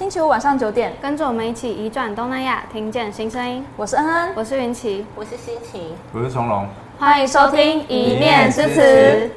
[0.00, 3.62] 星期五晚上九点，跟着我们一起移转东南亚，听见新声音。
[3.76, 6.66] 我是恩恩，我是云奇，我是心情，我是从容。
[6.98, 9.30] 欢迎收听一面之词。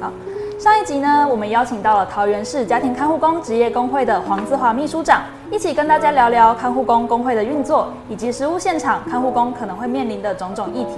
[0.00, 0.10] 好，
[0.58, 10.94] 上一集呢，我们邀请到了桃园市家庭看护工职业工会的黄姿华秘书长，一起跟大家聊聊看护工工会的运作，以及实务现场看护工可能会面临的种种议题。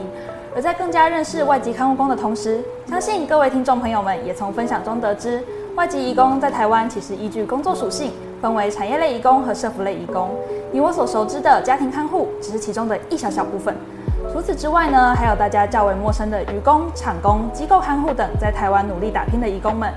[0.54, 5.42] 而在更加认识外籍看护工的同时，相信各位听众朋友们也从分享中得知，
[5.74, 8.12] 外籍移工在台湾其实依据工作属性，
[8.42, 10.28] 分为产业类移工和社福类移工。
[10.70, 13.74] 以我所熟知的家庭看护只是其中的一小小部分。
[14.30, 19.90] 除此之外呢，还有大家较为陌生的渔工、厂工、机构看护等在台湾努力打拼的移工们。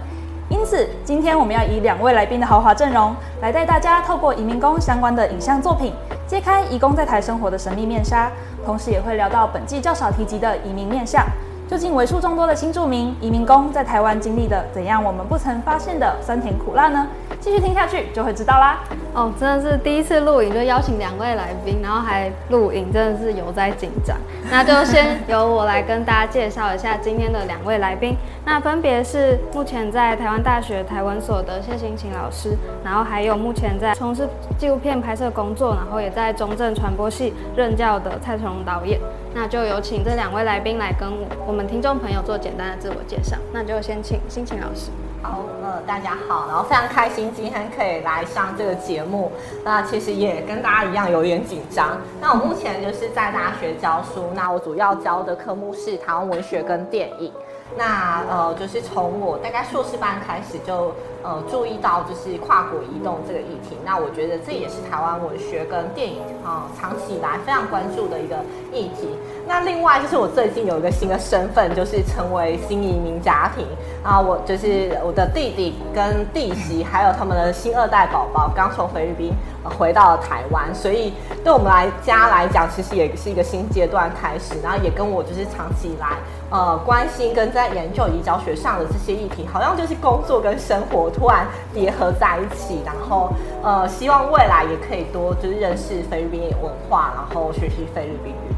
[0.48, 5.92] 因此，今天我们要以两位来宾的豪华阵容，来带大家透过移民工相关的影像作品，
[6.26, 8.32] 揭开移工在台生活的神秘面纱。
[8.66, 11.26] 同时，也会聊到本季较少提及的移民面相。
[11.68, 17.08] 究竟为数众多的新住民移民工在台湾经历的怎样我们不曾发现的酸甜苦辣呢？
[17.40, 18.80] 继续听下去就会知道啦。
[19.14, 24.16] 哦，真的是第一次录影就邀请两位来宾，然后还录影，真的是有在紧张。
[24.52, 28.16] 那就先由我来跟大家介绍一下今天的两位来宾。
[28.46, 39.00] 那分别是目前在台湾大学台文所的谢欣晴老师，然后还有目前在从事纪录片拍摄工作，然后也在中正传播系任教的蔡崇荣导演。
[39.36, 41.12] 那就有请这两位来宾来跟
[41.46, 43.36] 我们听众朋友做简单的自我介绍。
[43.52, 44.90] 那就先请心情老师。
[45.22, 49.30] 好，呃，大家好，然后非常开心今天可以来上这个节目。
[49.66, 51.98] 那其实也跟大家一样有点紧张。
[52.22, 57.30] 那我目前就是在大学教书，那我主要教的科目是台湾文学跟电影。
[57.78, 63.76] 那呃，就是从我大概硕士班开始就呃注意到就是跨国移动这个议题。
[63.84, 68.38] 那我觉得这也是台湾文学跟电影啊、长期以来非常关注的一个
[68.72, 69.10] 议题。
[69.48, 73.66] 那另外就是我最近有一个新的身份，就是成为新移民家庭
[74.04, 79.34] 啊，我就是我的弟弟跟弟媳，还有他们的新二代宝宝刚从菲律宾
[79.64, 84.56] 回到了台湾，所以对我们来家来讲，其实也是一个新阶段开始。
[84.64, 86.18] 然后也跟我就是长期以来
[86.50, 92.82] 呃关心跟在研究以及教学上的这些议题，好像就是工作跟生活突然结合在一起。
[92.86, 93.32] 然后
[93.64, 98.56] 呃，希望未来也可以多就是认识菲律宾文化，然后学习菲律宾语。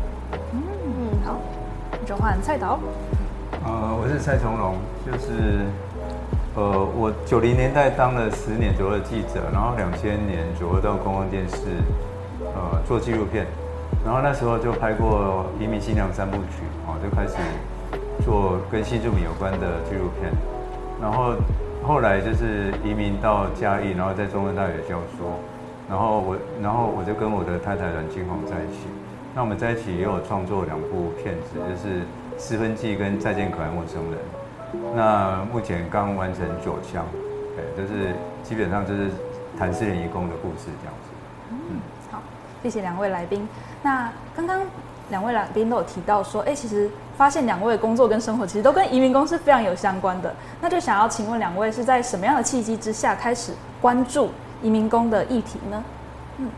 [0.54, 0.60] 嗯，
[1.26, 1.36] 好
[2.06, 2.80] 就换蔡导。
[3.66, 4.76] 呃，我是蔡崇龙，
[5.06, 5.66] 就是
[6.56, 11.56] 呃，我九零年代当了十年左右的记者，然后两千年左右到公共电视
[12.42, 13.46] 呃做纪录片，
[14.06, 17.36] 然后那时候就拍过《移民新娘三部曲》啊，就开始
[18.28, 20.30] 做跟新住民有关的纪录片，
[21.02, 21.34] 然后
[21.82, 25.32] 后来就是移民到嘉义，然后在中文大学教书，
[25.90, 28.84] 然后我然后我就跟我的太太阮金红在一起。
[29.34, 32.02] 那我们在一起也有创作两部片子，就是
[32.38, 34.20] 《失分记》跟《再见可爱陌生人》。
[34.94, 37.06] 那目前刚完成九枪，
[37.56, 39.10] 对，就是基本上就是
[39.58, 41.10] 谈失联移工的故事这样子。
[41.52, 41.80] 嗯，
[42.12, 42.22] 好，
[42.62, 43.48] 谢谢两位来宾。
[43.82, 44.60] 那刚刚
[45.12, 50.34] 两位来宾都有提到说，哎，其实发现两位工作跟生活其实都跟移民工是非常有相关的。
[50.62, 54.30] 那就想要请问两位是在什么样的契机之下开始关注
[54.62, 55.84] 移民工的议题呢？
[56.38, 56.50] 嗯，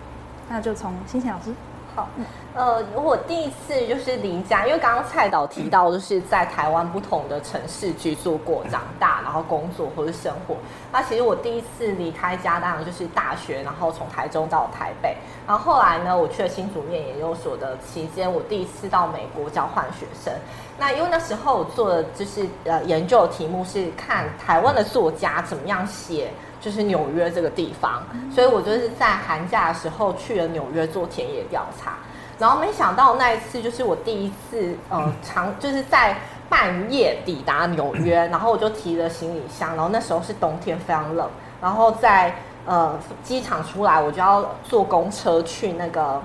[0.49, 1.53] 那就从欣晴老师。
[1.95, 2.09] 好。
[2.17, 2.25] 嗯
[2.55, 10.55] 呃，我第一次就是离家，因为刚刚蔡导提到，就是在台湾不同的城市居住过、长大，然后工作或者生活。
[10.91, 15.15] 那其实我第一次离开家，当然就是大学，然后从台中到台北。
[15.47, 20.33] 然后后来呢，我去了新竹念研究所的期间，我第一次到美国交换学生。
[20.77, 31.97] 那因为那时候我做的就是呃研究的题目是看台湾的作家怎么样写，就是纽约这个地方，所以我就是在寒假的时候去了纽约做田野调查。
[32.39, 36.15] 然后没想到那一次就是我第一次，呃，长 就是在
[36.49, 41.29] 半夜抵达纽约， 然后我就提着行李箱，然后那时候是冬天，非常冷，
[41.61, 42.33] 然后在
[42.65, 46.21] 呃机场出来，我就要坐公车去那个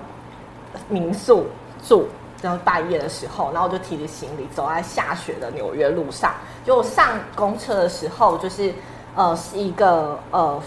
[0.88, 1.46] 民宿
[1.86, 2.06] 住，
[2.40, 6.32] 然后半夜的时候，然后我就提着行李走在下雪的纽约路上，
[6.64, 8.72] 就上公车的时候，就是
[9.16, 10.62] 呃是一个呃。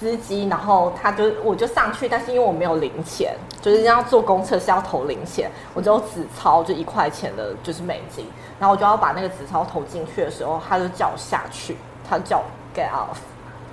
[0.00, 8.26] 司机，然后他就我就上去，但是因为我没有零钱，就是要坐公车是要投零钱，我只有纸钞，就一块钱的，就是美金，
[8.58, 11.76] 然后我就要把那个纸钞投进去的时候，他就叫我下去，
[12.08, 12.44] 他叫我
[12.74, 13.18] get off，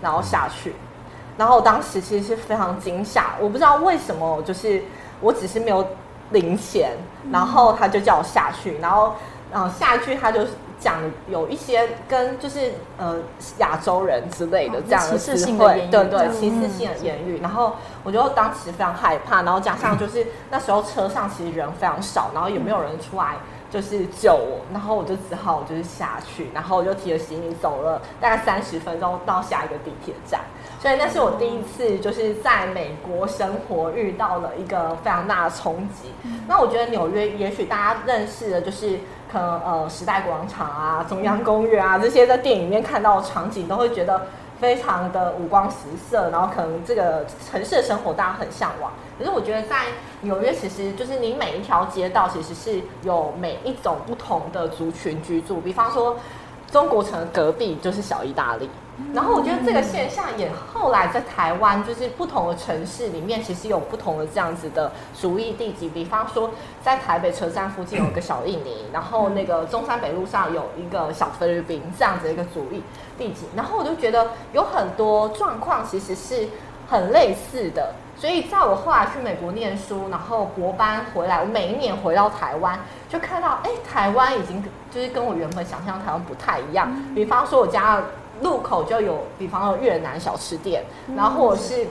[0.02, 0.76] 然后下去，
[1.38, 4.84] 然后我当时其实是非常惊吓，我不知道为什么，就是
[5.22, 5.88] 我只是没有
[6.32, 6.92] 零钱，
[7.32, 9.14] 然后他就叫我下去，然后
[9.50, 10.42] 然后下去他就。
[10.80, 13.18] 讲有一些跟就是呃
[13.58, 17.40] 亚洲人之类的这样的词汇，对对，歧视性的言语。
[17.42, 23.36] 然后我就当时非常害怕，然后加上就是那时候车上其实人非常少，然后也没有人出来
[23.70, 30.42] 就是救我，然后我就只好就是下去，然后我就提着行李走了大概三十分钟到下一个地铁站。
[30.88, 36.14] 所以那是我第一次就是在美国生活遇到了一个非常大的冲击。
[36.48, 38.98] 那我觉得纽约也许大家认识的就是
[39.30, 44.28] 可能呃时代广场啊、中央公园啊这些在电影里面看到的场景，都会觉得
[44.62, 45.76] 非常的五光十
[46.10, 48.90] 色，然后可能这个城市的生活大家很向往。
[49.20, 49.88] 可是我觉得在
[50.22, 55.60] 纽约，其实就是你每一条街道其实是有每一种不同的族群居住。
[55.60, 56.18] 比方说，
[56.72, 58.70] 中国城隔壁就是小意大利。
[59.14, 64.92] 然后我觉得这个现象也后来在台湾，就是不同的城市里面，其实有不同的这样子的
[65.22, 65.88] 主义地级。
[65.88, 66.50] 比方说，
[66.84, 72.82] 在台北车站附近有一个小印尼，然后那个中山北路上有一个小菲律宾这样子的一个主义
[73.20, 73.46] 地级。
[73.56, 76.48] 然后我就觉得有很多状况其实是
[76.90, 77.94] 很类似的。
[78.20, 86.92] 所以在我后来去美国念书，然后博班回来，我每一年回到台湾，就看到哎，台湾已经就是跟我原本想象台湾不太一样。
[87.14, 88.02] 比方说，我家
[88.42, 90.84] 路口就有，比方说越南小吃店，
[91.16, 91.86] 然后或者是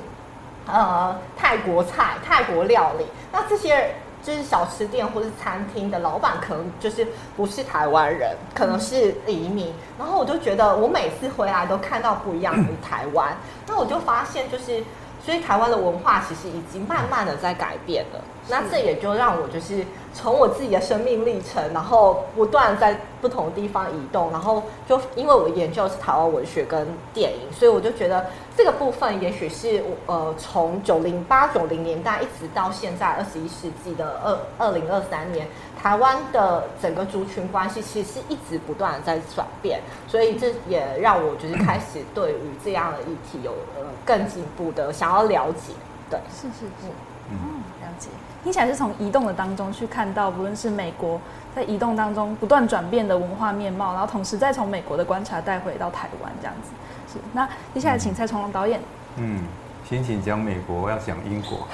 [0.67, 3.07] 呃泰国菜、泰国料理。
[3.31, 7.07] 那这些就是小吃店或是餐厅的老板，可能就是
[7.37, 9.73] 不是台湾人，可能是移民。
[9.97, 13.37] 然后我就觉得，我每次回来都看到不一样的台湾。
[13.69, 14.83] 那我就发现，就是。
[15.27, 19.85] 所以台湾的文化其实已经慢慢的在改变了，那这也就让我就是
[20.15, 28.25] 从我自己的生命历程，然后不断在不同的地方移动，然后就因为我研究的是台湾文学跟电影，所以我就觉得
[28.57, 35.45] 这个部分也许是呃从九零八九零年代一直到现在二十一世纪的二二零二三年。
[35.81, 45.73] 台湾的整个族群关系其实是一直不断的在转变，所以这也让我就是开始对于这样的议题有呃更进一步的想要了解。
[46.11, 46.89] 对，是是是，
[47.31, 47.37] 嗯，
[47.83, 48.09] 了解。
[48.43, 51.21] 听起来是从移动的当中去看到，不论是美国
[51.55, 56.71] 在移动当中不断转变的文化面貌，然后同时再从美国的观察带回到台湾这样子。
[57.13, 58.81] 是，那接下来请蔡崇隆导演。
[59.17, 59.45] 嗯，
[59.89, 61.67] 先请讲美国，我要讲英国。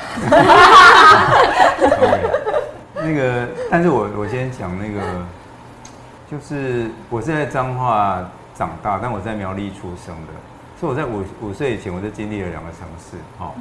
[3.02, 5.00] 那个，但是我我先讲那个，
[6.30, 8.22] 就是我是在彰化
[8.54, 10.32] 长大，但我在苗栗出生的，
[10.78, 13.52] 所以我在五五岁以前我就经历了两个城市，哦，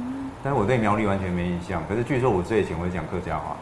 [0.42, 1.82] 但是我对苗栗完全没印象。
[1.88, 3.56] 可是据说五岁以前我会讲客家话，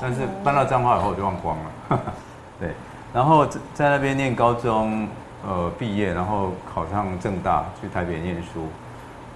[0.00, 2.00] 但是搬到彰化以后我就忘光了。
[2.58, 2.70] 对，
[3.12, 5.06] 然后在在那边念高中，
[5.46, 8.68] 呃，毕业，然后考上政大去台北念书，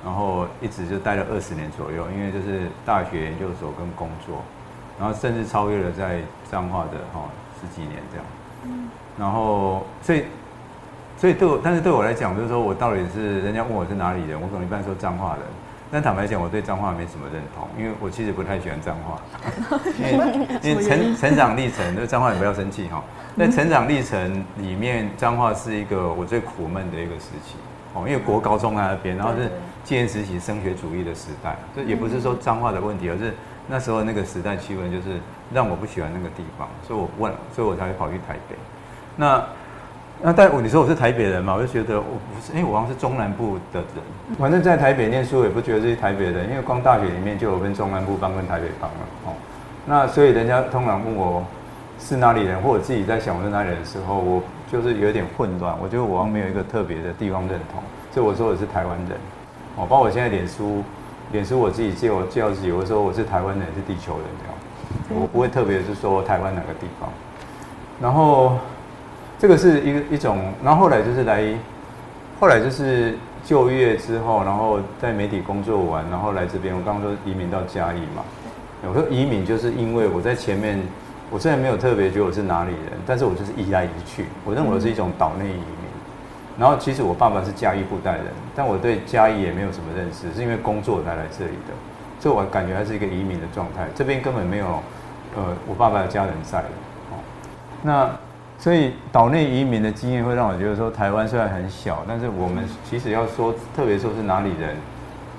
[0.05, 4.43] 然后一直就待了二十年左右，因为就是大学研究所跟工作。
[4.99, 6.21] 然后甚至超越了在
[6.51, 7.25] 彰化的哈
[7.61, 8.27] 十几年这样，
[8.65, 8.89] 嗯，
[9.19, 10.25] 然后所以
[11.17, 15.43] 所以对我，但是对我来讲，就是说我到底是人家问我是哪里人，我可能一般说彰化人，
[15.91, 19.21] 但坦白讲，我对彰化没什么认同，因为我其实不太喜欢彰化，
[19.99, 23.03] 因为因为成成长历程，就彰化也不要生气哈，
[23.37, 27.57] 在成长历程里面，彰化是一个我最苦闷的一个时期
[27.95, 29.51] 哦，因为国高中在那边，然后是
[29.83, 33.35] 戒严时期升学主义的时代，这也不是说彰化的问题，而是。
[33.67, 35.19] 那时候那个时代气氛就是
[35.53, 38.57] 让我不喜欢那个地方，所以我问，所以我才会跑去台北。
[39.17, 39.43] 那
[40.23, 44.39] 那但我你说我是台北人嘛，我就觉得我不是，因为我好像是中南部的人。
[44.39, 48.97] 反正在台北念书也不觉得是台北人，因为光大学里面就有分中南部帮跟台北帮了
[49.27, 49.33] 哦。
[49.87, 51.43] 那所以人家通常问我
[51.99, 55.75] 是哪里人，或者自己在想我是哪里人的时候，我就是有点混乱。
[55.83, 57.83] 我觉得我好像没有一个特别的地方认同，
[58.13, 59.19] 所以我说我是台湾人。
[59.77, 60.85] 哦，包括我现在脸书。
[61.33, 67.09] 脸书我自己介我介绍自己，我说我是台湾人，是地球人这样，我不会特别是说台湾哪个地方。
[68.01, 68.59] 然后
[69.39, 71.43] 这个是一个一种，然后后来就是来，
[72.39, 76.75] 后来就是就业之后，然后在媒体工作完，然后来这边。
[76.75, 78.23] 我刚刚说移民到嘉义嘛，
[78.87, 80.81] 我说移民就是因为我在前面，
[81.31, 85.85] 我虽然没有特别觉得我是哪里人，但是我就是移来移去，我认为我是一种岛内移民。
[86.59, 91.75] 然后其实我爸爸是嘉义布袋人，但我对嘉义也没有什么认识，是因为工作才来这里的，
[92.21, 93.89] 所以我感觉还是一个移民的状态。
[93.95, 94.67] 这边根本没有，
[95.37, 96.61] 呃，我爸爸的家人在。
[96.61, 97.19] 哦，
[97.83, 98.09] 那
[98.57, 104.77] 所以岛内移民的经验会让我觉得说，台湾虽然很小，但是我们其实要说特别说是哪里人，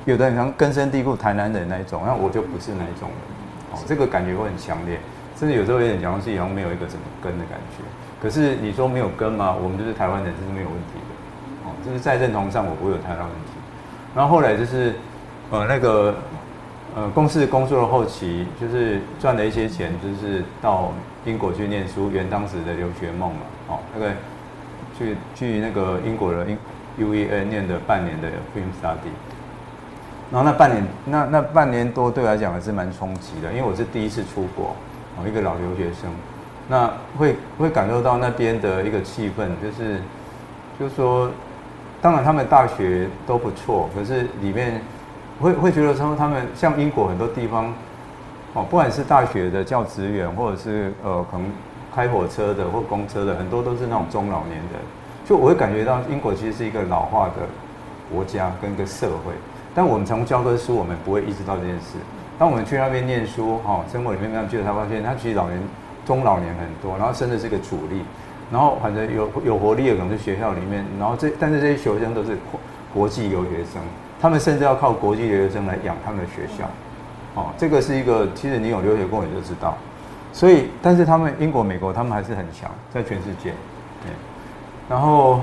[0.04, 3.80] 有的人像根深蒂固台南人那一种，那我就不是那一种人。
[3.80, 5.00] 哦，这个感觉会很强烈，
[5.38, 7.84] 甚至有时候有点讲自己好像没有一个什么根的感觉。
[8.26, 9.56] 可是你说没有根吗？
[9.56, 11.70] 我们就是台湾人，这是没有问题的。
[11.70, 13.52] 哦，就是在认同上我不会有太大问题。
[14.16, 14.96] 然后后来就是，
[15.52, 16.16] 呃，那个，
[16.96, 20.92] 呃，公司工作的后期，就是赚了一些钱，就是到
[21.24, 23.42] 英国去念书，圆当时的留学梦嘛。
[23.68, 24.10] 哦，那个
[24.98, 26.58] 去去那个英国的英
[26.98, 29.14] U E N 念的半年的 Film Study。
[30.32, 34.76] 然后那半年，那那半年多对我来讲还是蛮冲击的，因为我是第一次出国，
[35.16, 36.10] 哦，一个老留学生。
[36.68, 40.02] 那会会感受到那边的一个气氛，就是
[40.80, 41.30] 就是说，
[42.02, 44.82] 当然他们大学都不错，可是里面
[45.40, 47.74] 会会觉得说他们像英国很多地方，
[48.54, 51.46] 哦，不管是大学的教职员，或者是呃可能
[51.94, 54.82] 开火车的或公车的，很多都是那种中老年人，
[55.26, 57.34] 就我会感觉到英国其实是一个老化的
[58.12, 59.34] 国家跟一个社会，
[59.74, 61.98] 但我们从教科书我们不会意识到这件事。
[62.38, 65.58] 当我们去那边念书，哈，生活里面慢慢觉得他发现他其实老年、
[66.06, 68.02] 中老年很多，然后甚至是个主力，
[68.52, 72.60] 然后反正有有活力的可能是学校里面，然后这但是这些学生都是国
[72.94, 73.82] 国际留学生，
[74.22, 76.66] 他们甚至要靠国际留学生来养他们的学校，
[77.34, 79.76] 哦，这个是一个其实你有留学过你就知道，
[80.32, 83.52] 所以但是他们英国、美国他们还是很强，在全世界，
[84.04, 84.12] 对，
[84.88, 85.42] 然后。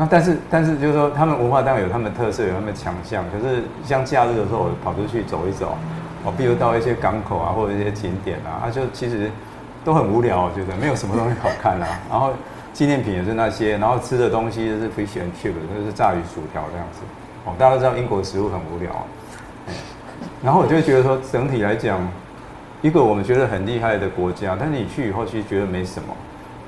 [0.00, 3.24] 那但是但是就是说，他们文化当然有他们特色，有他们的强项。
[3.32, 5.76] 可是像假日的时候，我跑出去走一走，
[6.24, 9.28] 哦，比如到一些港口啊，或者一些景点啊，啊，就其实
[9.88, 11.88] 都很无聊，我觉得没有什么东西好看啊。
[12.10, 12.30] 然后
[12.74, 17.00] 纪念品也是那些，然后吃的东西就是 fish and chip，就是炸鱼薯条这样子。
[17.46, 18.92] 哦，大家都知道英国食物很无聊。
[20.42, 22.06] 然后我就会觉得说，整体来讲，
[22.82, 26.14] 一个我们觉得很厉害的国家，但是你去以后其实觉得没什么。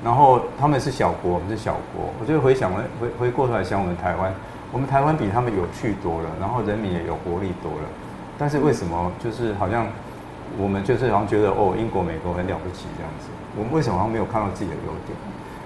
[0.03, 2.11] 然后他们是小国，我们是小国。
[2.19, 2.81] 我就回想，回
[3.19, 4.33] 回过头来想我们台湾，
[4.71, 7.87] 我们台湾比他们有趣多了，然后人民也有活力多了。
[8.39, 9.85] 但是为什么就是好像
[10.57, 13.27] 我们就是好像觉得哦，英国、美国很了不起这样子？
[13.57, 15.17] 我们为什么好像没有看到自己的优点？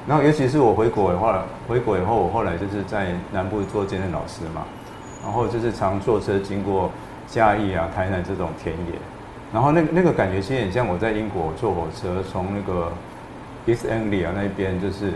[0.08, 4.64] 然后尤其是我回国的话，回国以后，我后来就是在南部做兼任老师嘛，
[5.24, 6.92] 然后就是常坐车经过
[7.28, 8.94] 嘉义啊、台南这种田野，
[9.54, 12.92] 然后那那个感觉其实很像我在英国坐火车从那个。
[13.68, 15.12] East Anglia 那边就是，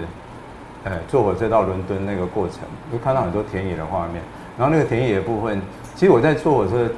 [0.83, 2.61] 呃，坐火车到伦敦那个过程，
[2.91, 4.23] 就看到很多田野的画面。
[4.57, 5.61] 然后那个田野的部分，
[5.93, 6.89] 其实我在坐火车，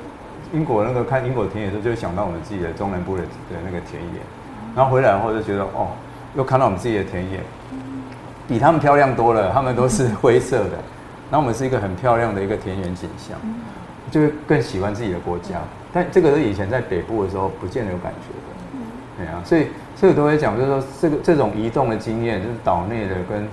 [0.54, 4.22] 英国那个看英国田野的时候，就会想到我们自己的中南部的的那个田野。
[4.76, 5.90] 然后回来后就觉得，哦，
[6.36, 7.40] 又看到我们自己的田野，
[8.48, 9.52] 比他们漂亮多了。
[9.52, 10.78] 他们都是灰色的，
[11.30, 13.38] 然后我们是一个很漂亮的一个田园景象，
[14.10, 15.62] 就会更喜欢自己的国家。
[15.92, 19.68] 但这个是以前在北部的时候不见得有感觉的，对啊，所以。
[20.00, 23.48] 这个都会讲，就是说这个这种移动的经验，就是岛内的跟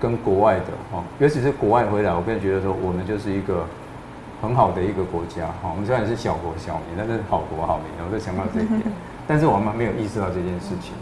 [0.00, 3.64] 跟国外的哦，尤其是国外回来，我更觉得说我们就是一个
[4.42, 5.70] 很好的一个国家哈。
[5.70, 8.82] 我们虽然是小国小民，但是好国好民，我在强调这一点。
[9.26, 10.92] 但是我们没有意识到这件事情，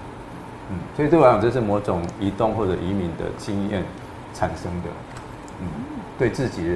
[0.70, 3.82] 嗯，所以对我来讲，这是某种移动或者移民的经验
[4.34, 4.90] 产生的，
[5.60, 5.66] 嗯，
[6.18, 6.74] 对自己的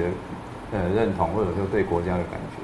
[0.73, 2.57] 呃认同，或者说对国家的感觉。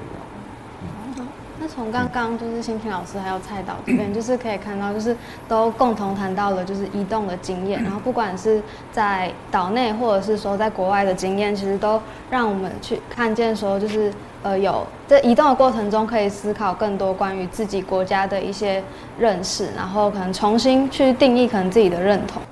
[1.62, 5.16] 那从刚刚就是新平老师还有蔡导这边，就是可以看到，就是
[5.46, 18.82] 都共同谈到了就是移动的经验，然后不管是在岛内或者是说在国外的经验，其实都让我们去看见说，就是呃有在移动的过程中可以思考更多关于自己国家的一些
[19.16, 22.42] 认识，然后可能重新去定义可能自己的认同。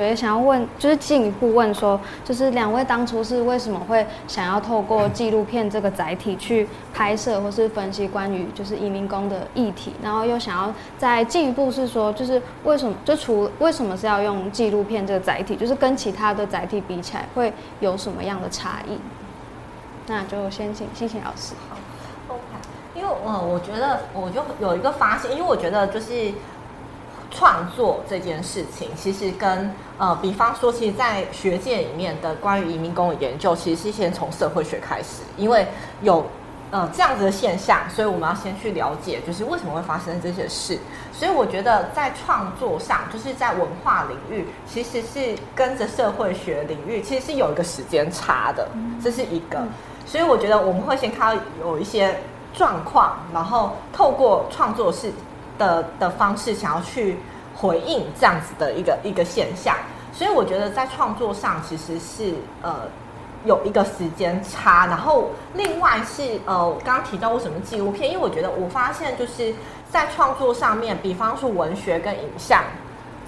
[0.00, 18.98] 我觉得想要问，就是进一步问说，就是两位当初是为什么会想要透过纪录片这个载体去拍摄或是分析关于就是移民工的议题，然后又想要再进一步是说，就是为什么就除为什么是要用纪录片这个载体，就是跟其他的载体比起来会有什么样的差异？
[20.06, 21.52] 那就先请欣萍老师。
[21.68, 21.76] 好
[22.28, 22.40] ，OK，
[22.94, 26.32] 因为呃，我觉得我就有一个发现，因为我觉得就是。
[27.30, 35.66] 创作这件事情，其实跟呃，比方说，其实，在学界里面的关于移民工的研究，其实是先从社会学开始，因为
[36.02, 36.26] 有
[36.72, 40.76] 呃这样子的现象，所以我们要先去了解，就是为什么会发生这些事。
[41.12, 48.68] 所以我觉得在创作上，就是在文化领域，其实是跟着社会学领域，其实是有一个时间差的，
[49.02, 49.62] 这是一个。
[50.04, 52.18] 所以我觉得我们会先看到有一些
[52.52, 55.12] 状况，然后透过创作是。
[55.60, 57.16] 的的方式想要去
[57.54, 59.76] 回应这样子的一个一个现象，
[60.12, 62.80] 所以我觉得在创作上其实是呃
[63.44, 69.54] 有一个时间差，然后另外是呃刚刚提到过什么纪录片，因为我觉得我发现就是
[69.88, 72.64] 在创作上面，比方说文学跟影像。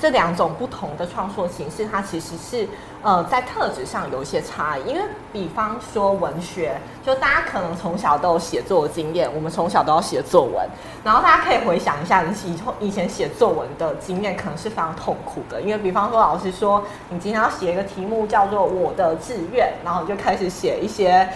[0.01, 2.67] 这两种不同的创作形式，它其实是
[3.03, 4.89] 呃在特质上有一些差异。
[4.89, 10.69] 因为比方说文学，就大家可能从小都有写作的经验，我们从小都要写作文，
[11.05, 15.63] 然后大家可以回想一下，你以后以前写作文的经验可能是非常痛苦的。
[15.63, 21.29] 因为比方说老师说，你今天要写一个题目叫做我的志愿，然后你就开始写一些，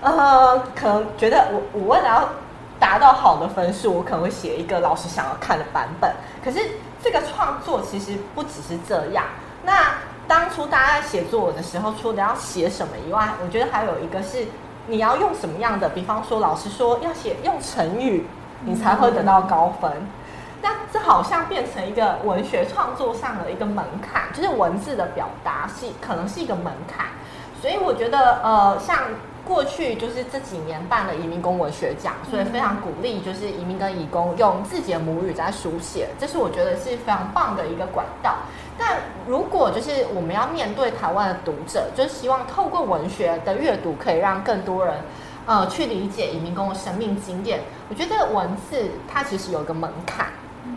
[0.00, 2.28] 呃，可能觉得我我为了要
[2.78, 6.08] 达到好的分数，我可能会写一个老师想要看的版本，
[6.44, 6.60] 可是。
[7.02, 9.24] 这个创作其实不只是这样。
[9.64, 9.94] 那
[10.26, 14.46] 当初大家在写作文的时候，除了要写什么以外，我觉得还有一个是
[14.86, 18.26] 你要用什么样的，比方说老师说要写用成语，
[18.64, 19.90] 你才会得到高分。
[20.62, 27.06] 那这好像变成一个文学创作上的一个门槛，就是文字的表达是可能是一个门槛。
[27.60, 28.98] 所以我觉得，呃，像
[29.44, 38.36] 过去就是这几年办了移民工文学奖，所以非常鼓励就是移民跟移工用自己的母语在书写，这是我觉得是非常棒的一个管道。
[38.78, 44.94] 但如果就是我们要面对台湾的读者，就是希望透过文学的阅读，可以让更多人
[45.46, 47.60] 呃去理解移民工的生命经验。
[47.90, 50.28] 我觉得文字它其实有一个门槛，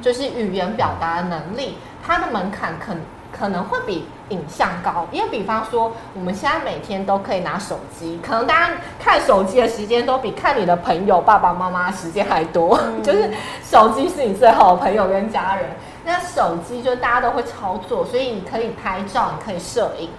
[0.01, 3.01] 就是语言表达的能力，它的门槛可能。
[3.37, 12.79] 可能会比影像高，因为比方说，我们现在每天都可以拿手机，可能大家看手机的时间都比看你的朋友、爸爸妈妈时间还多。
[12.81, 13.29] 嗯、 就是
[13.63, 15.69] 手机是你最好的朋友跟家人，
[16.05, 20.09] 那手机就大家都会操作，所以你可以拍照，你可以摄影。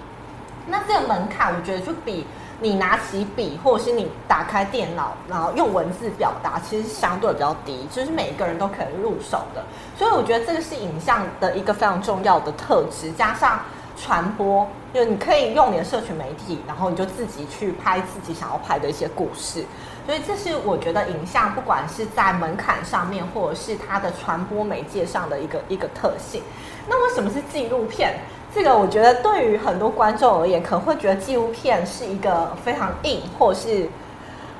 [0.66, 2.26] 那这个门槛，我觉得就比。
[2.60, 9.62] 你拿起笔，或者是你打开电脑，然后用文字表达，其实相对比较低，就是每一个人都可以入手的。
[9.98, 13.60] 所以我觉得这个是影像的一个非常重要的特质，加上
[13.96, 19.64] 传播，就是你可以用你的社群媒体，然后你就自己去拍自己想要拍的一些故事。
[20.06, 26.42] 所以这是我觉得影像不管是在门槛上面，或者是它的传播媒介上的一个一个特性。
[26.88, 28.14] 那为什么是纪录片？
[28.56, 33.86] 这个我觉得对于很多观众而言，可能会觉得纪录片是一个非常硬，或是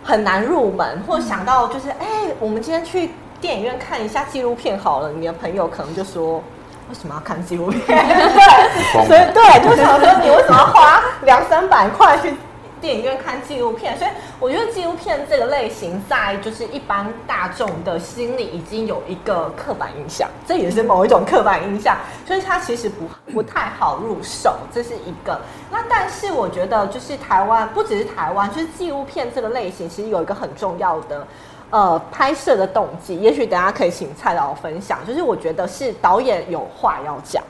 [0.04, 2.06] 很难入门，或想到就是，哎，
[2.38, 5.12] 我们今天去电影院看一下纪录片好了。
[5.12, 6.42] 你的朋友可能就说，
[6.90, 7.86] 为什么要看纪录片？
[7.86, 12.34] 对， 所以对，就想说你为什么要花两三百块去？
[12.80, 25.40] 电影院看纪录片，所以我觉得纪录片这个类型在就是一般大众的心里已经有一个刻板印象，这也是某一种刻板印象，所以它其实不不太好入手，这是一个。
[25.70, 31.26] 那但是我觉得就是台湾不只是台湾，就是纪录片这个类型其实有一个很重要的
[31.70, 37.42] 呃拍摄的动机，也许等下可以请蔡导分享，就是我觉得是导演有话要讲，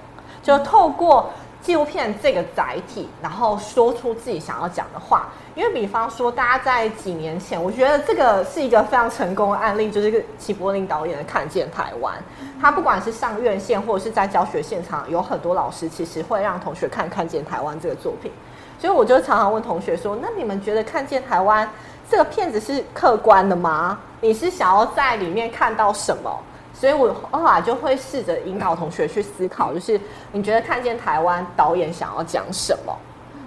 [0.43, 1.31] 就透过。
[1.67, 5.27] 纪录片这个载体，然后说出自己想要讲的话。
[5.57, 12.15] 因为比方说，大家在几年前，我觉得这个是一个非常成功的案例，就是齐柏林导演的《看见台湾》。
[12.63, 18.31] 他不管是上院线，或者是在教学现场，有很多老师其实会让同学看《看见台湾》这个作品。
[18.79, 21.67] 所以我就常常问同学说：“那你们觉得《看见台湾》
[22.09, 23.99] 这个片子是客观的吗？
[24.21, 26.31] 你是想要在里面看到什么？”
[26.79, 29.99] 所以，我后来就会试着引导同学去思考，就是
[30.33, 32.95] 你觉得看见台湾导演想要讲什么？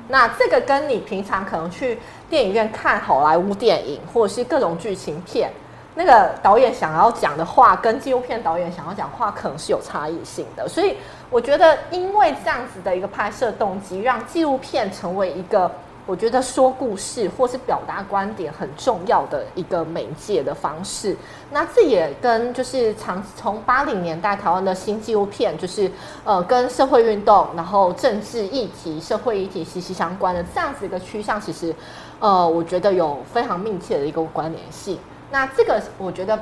[0.08, 5.52] 那这个跟你平常可能去电影院看好莱坞电影，或者是各种剧情片，
[5.94, 10.68] 那个导演想要讲的话，跟纪录片导演想要讲话，可能是有差异性的。
[10.68, 10.98] 所以，
[11.30, 15.72] 我觉得因为这样子的一个拍摄动机，让纪录片成为一个。
[16.10, 21.16] 我觉得说故事或是表达观点很重要的一个媒介的方式，
[21.52, 25.92] 那这也跟就是长从八零年代台湾的新纪录片，就是
[26.24, 31.76] 呃跟社会运动、然后政治议题、社会议题息息相关的这样子一个趋向，其实
[32.20, 34.98] 呃我觉得有非常密切的一个关联性。
[35.30, 36.40] 那这个我觉得，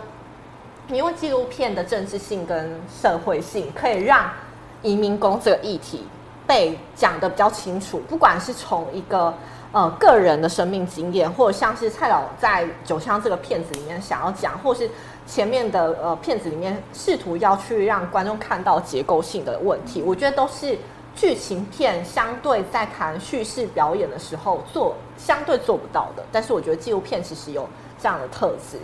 [0.87, 4.31] 因为纪录片的政治性跟社会性，可以让
[4.81, 6.05] 移民工这个议题
[6.47, 9.33] 被讲得比较清楚，不管是从一个。
[9.77, 14.89] 呃，个人的生命经验，或者像是蔡老在《九香》这个片子里面想要讲，或是
[15.27, 20.75] 前面的呃片子里面试图要去让观众看到结构性的问题，我觉得都是
[21.15, 26.25] 剧情片相对在谈叙事表演的时候做相对做不到的。
[26.31, 27.69] 但是我觉得纪录片其实有
[28.01, 28.79] 这样的特质。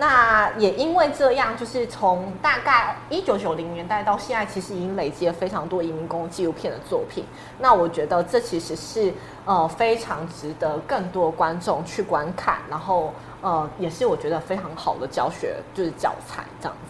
[0.00, 7.22] 那也因为这样，就是从大概一九九零年代到现在，其实已经累积了非常多移民工纪录片的作品。
[7.58, 9.12] 那我觉得这其实是
[9.44, 16.74] 呃非常值得更多观众去观看，然后呃也是我觉得非常好的教学就是教材这样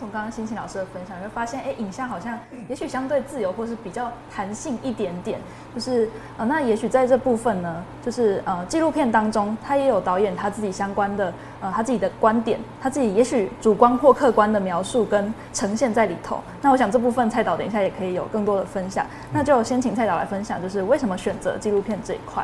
[0.00, 5.38] 从刚刚欣欣老师的分享，就会发现，哎，影像好像也许相对自由，或是比较弹性一点点。
[5.74, 6.08] 就是
[6.38, 16.40] 呃，那也许在这部分呢，就是呃，纪录片当中，他也有导演他自己相关的呃，他自己的观点，他自己也许主观或客观的描述跟呈现在里头。
[16.62, 19.04] 那我想这部分蔡导等一下也可以有更多的分享。
[19.30, 22.42] 那就先请蔡导来分享，就是为什么选择纪录片这一块？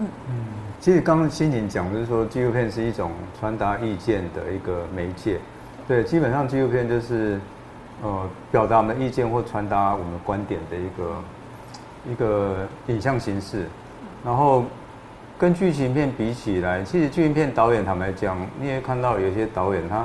[0.00, 0.34] 嗯嗯，
[0.80, 5.38] 其实刚刚欣欣讲就是说，纪录片是一种传达意见的一个媒介。
[5.88, 7.40] 对，基本上纪录片就是，
[8.02, 13.66] 呃，表达我们的意见或传达我们观点的一个一个影像形式。
[14.24, 14.64] 然后
[15.38, 20.04] 跟剧情片比起来，其实剧情片导演坦白讲，你也看到有些导演他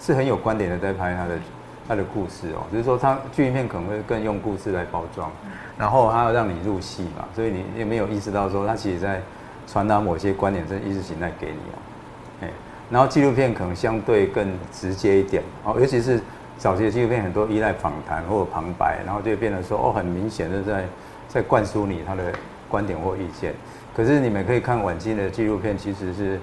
[0.00, 1.38] 是很有观点的在拍他的
[1.86, 5.30] 他的故事哦，就是说他剧情片可能会更用故事来包装，
[5.78, 9.20] 然后他要让你入戏嘛，所以你也没有意识到说他其实在
[9.68, 11.78] 传达某些观点、跟意识形态给你哦，
[12.90, 16.20] 然后纪录片可能相对更直接一点哦，尤其是
[16.58, 20.84] 早期的纪录片很多依赖访谈或者旁白，然后就变得说哦，很明显的在
[21.28, 22.32] 在灌输你他的
[22.68, 23.54] 观点或意见。
[23.94, 26.40] 可是你们可以看晚近的纪录片，其实是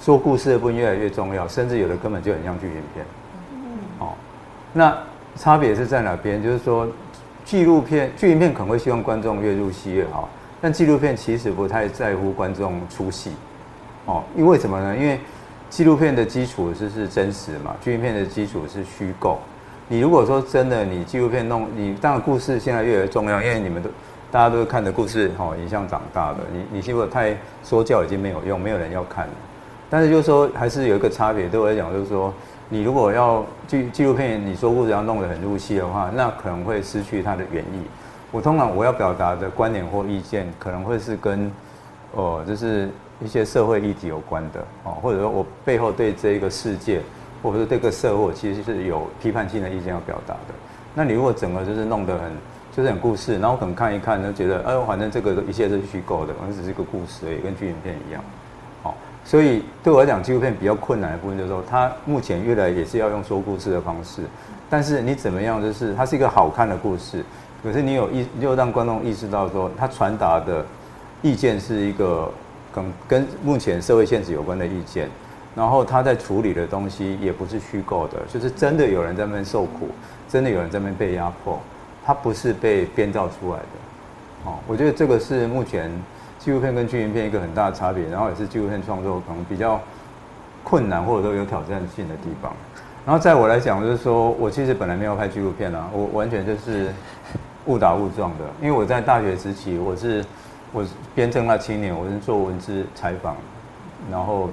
[0.00, 3.06] 说故事的部分越来越重要，甚至有的根本就很像剧情片。
[3.98, 4.12] 哦，
[4.72, 4.96] 那
[5.36, 6.42] 差别是在哪边？
[6.42, 6.86] 就是说，
[7.44, 10.28] 纪录片、剧情片可能会希望观众越入戏越好，
[10.60, 13.32] 但纪录片其实不太在乎观众出戏。
[14.06, 14.96] 哦，因为什么呢？
[14.96, 15.18] 因为
[15.74, 19.40] 纪录片的基础是是真实嘛，纪录片的基础是虚构。
[19.88, 23.90] 你如果说真的，你纪录片弄你，当然故事现在越来越重要，因为你们都
[24.30, 26.38] 大家都是看的故事，哈，影像长大的。
[26.52, 29.28] 你你如果太说教已经没有用，没有人要看。
[29.90, 32.32] 但是就是说，还是有一个差别，对我来讲就是说。
[32.68, 37.82] 你如果要纪纪录片，你说故事要弄得很入戏的话，那可能会失去它的原意。
[38.30, 41.52] 我通常我要表达的观点或意见，可能会是跟，
[42.12, 42.88] 哦，就是
[43.22, 47.00] 一些社会议题有关的哦，或者说我背后对这个世界，
[47.42, 50.54] 或者说这个社会，其实是有批判性的意见要表达的。
[50.94, 52.32] 那你如果整个就是弄得很，
[52.76, 58.22] 就是很故事，然后可能看一看，就觉得，哎，反正这个一切都是虚构的，反正只是一个故事而已，跟剧情片一样。
[58.82, 58.94] 哦
[59.26, 64.20] 所以对我来讲，纪录片比较困难的部分就是说，它目前越来也是要用说故事的方式，
[64.68, 67.24] 但是你怎么样，就是它是一个好看的故事，
[67.62, 70.62] 可是你有意，又让观众意识到说，它传达的
[71.22, 72.30] 意见是一个
[72.74, 75.08] 跟跟目前社会现实有关的意见，
[75.54, 79.88] 然后他在处理的东西也不是虚构的，就是真的有人在那边受苦，
[80.28, 81.60] 真的有人在那边被压迫，
[82.04, 84.50] 他不是被编造出来的。
[84.50, 85.90] 哦，我觉得这个是目前。
[86.36, 89.80] 纪录片跟剧情片一个很大的差别，然后也是纪录片创作可能比较
[90.62, 92.52] 困难或者说有挑战性的地方。
[93.06, 96.92] 然后在我来讲，就是说我其实本来没有拍纪录片啊，我完全就是
[97.64, 98.44] 误打误撞的。
[98.60, 100.22] 因为我在大学时期，我是
[100.74, 100.84] 我
[101.14, 103.36] 编正大青年，我是做文字采访，
[104.10, 104.50] 然后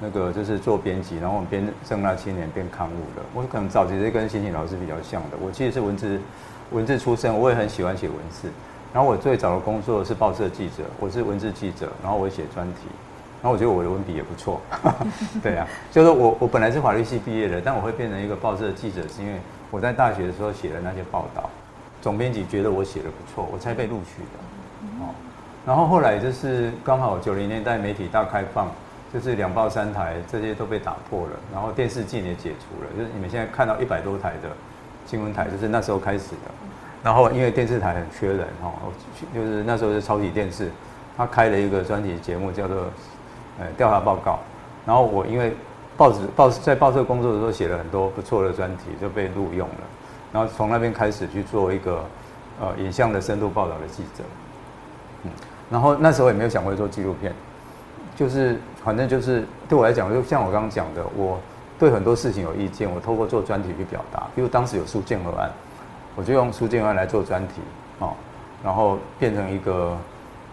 [0.00, 3.22] 那个就是做编辑，然后我们编正大青年编刊物的。
[3.34, 6.18] 我可能早期是跟欣欣老师比较像的，我其实是文字
[6.70, 8.48] 文字出身，我也很喜欢写文字。
[8.94, 12.88] 然后我最早的工作是报社记者，我是文字记者，然后我写专题，
[13.42, 14.62] 然后我觉得我的文笔也不错，
[15.42, 19.38] 对啊，就是我我本来是法律系毕业的，但我会变成一个报社记者，是因为
[19.70, 21.50] 我在大学的时候写的那些报道，
[22.00, 25.12] 总编辑觉得我写的不错，我才被录取的，哦，
[25.66, 28.68] 然后后来就是刚好九零年代媒体大开放，
[29.12, 34.48] 就是两报三台这些都被打破了，然后电视禁也解除了，就是你们现在看到一百多台的
[35.06, 36.50] 新闻台，就是那时候开始的。
[37.02, 38.72] 然后因为电视台很缺人哈，
[39.34, 40.70] 就是那时候是超级电视，
[41.16, 42.76] 他开了一个专题节目叫做
[43.60, 44.40] 呃调查报告。
[44.84, 45.52] 然后我因为
[45.96, 49.74] 报纸报在报社工作的时候写了很多不错的专题，就被录用了。
[50.32, 52.04] 然后从那边开始去做一个
[52.60, 54.24] 呃影像的深度报道的记者。
[55.70, 57.32] 然后那时候也没有想过做纪录片，
[58.16, 61.38] 就是反正就是对我来讲，就像我刚刚讲的，我
[61.78, 64.26] 对很多事情有意见，我透过做专题去表达。
[64.36, 65.50] 因为当时有苏建和案。
[66.16, 67.60] 我就用苏建安来做专题，
[68.00, 68.12] 哦，
[68.64, 69.96] 然后变成一个，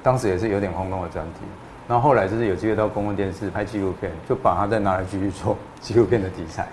[0.04, 1.40] 当时也是有点轰动的专题。
[1.88, 6.68] 然后后来就是有机会到公共电视拍纪录片，就把它再拿来继续做纪录片的题材，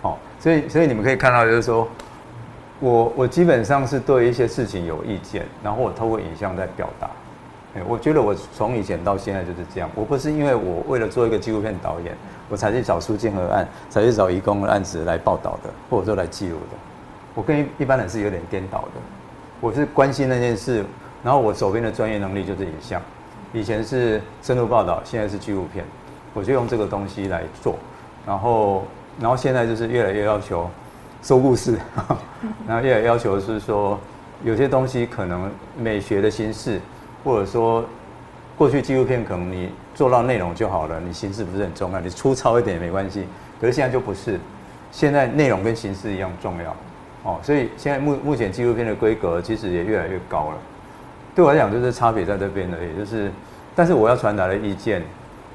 [0.00, 1.86] 哦，所以所以你们可以看到，就是说
[2.78, 7.10] 我我基本上是对一些事情有意见，然后我透过影像在表达。
[7.76, 12.16] 哎，我觉得我从以前到现在就是这样，我不是因为我为了做一个纪录片导演，
[12.48, 16.76] 我才去找苏建和案，才去找移工的案子来报道的，或者说来记录的。
[17.34, 19.00] 我跟一般人是有点颠倒的，
[19.60, 20.84] 我是关心那件事，
[21.22, 23.00] 然后我手边的专业能力就是影像，
[23.52, 25.84] 以前是深度报道，现在是纪录片，
[26.34, 27.76] 我就用这个东西来做，
[28.26, 28.84] 然后
[29.20, 30.68] 然后现在就是越来越要求
[31.22, 31.78] 说故事，
[32.66, 33.96] 然后越来越要求是说
[34.42, 36.80] 有些东西可能美学的形式，
[37.24, 37.84] 或者说
[38.56, 43.26] 过去纪录片可能你做到内容就好了，你形式不是很重要，你粗糙一点也没关系，
[43.60, 44.38] 可是现在就不是，
[44.90, 46.76] 现在内容跟形式一样重要。
[47.22, 50.58] 哦，所以现在目目前纪录片的规格其实也越来越高了。
[51.34, 52.96] 对我来讲，就是差别在这边而已。
[52.96, 53.30] 就是，
[53.76, 55.02] 但是我要传达的意见，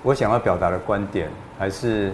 [0.04, 2.14] 我想要表达的观点，还是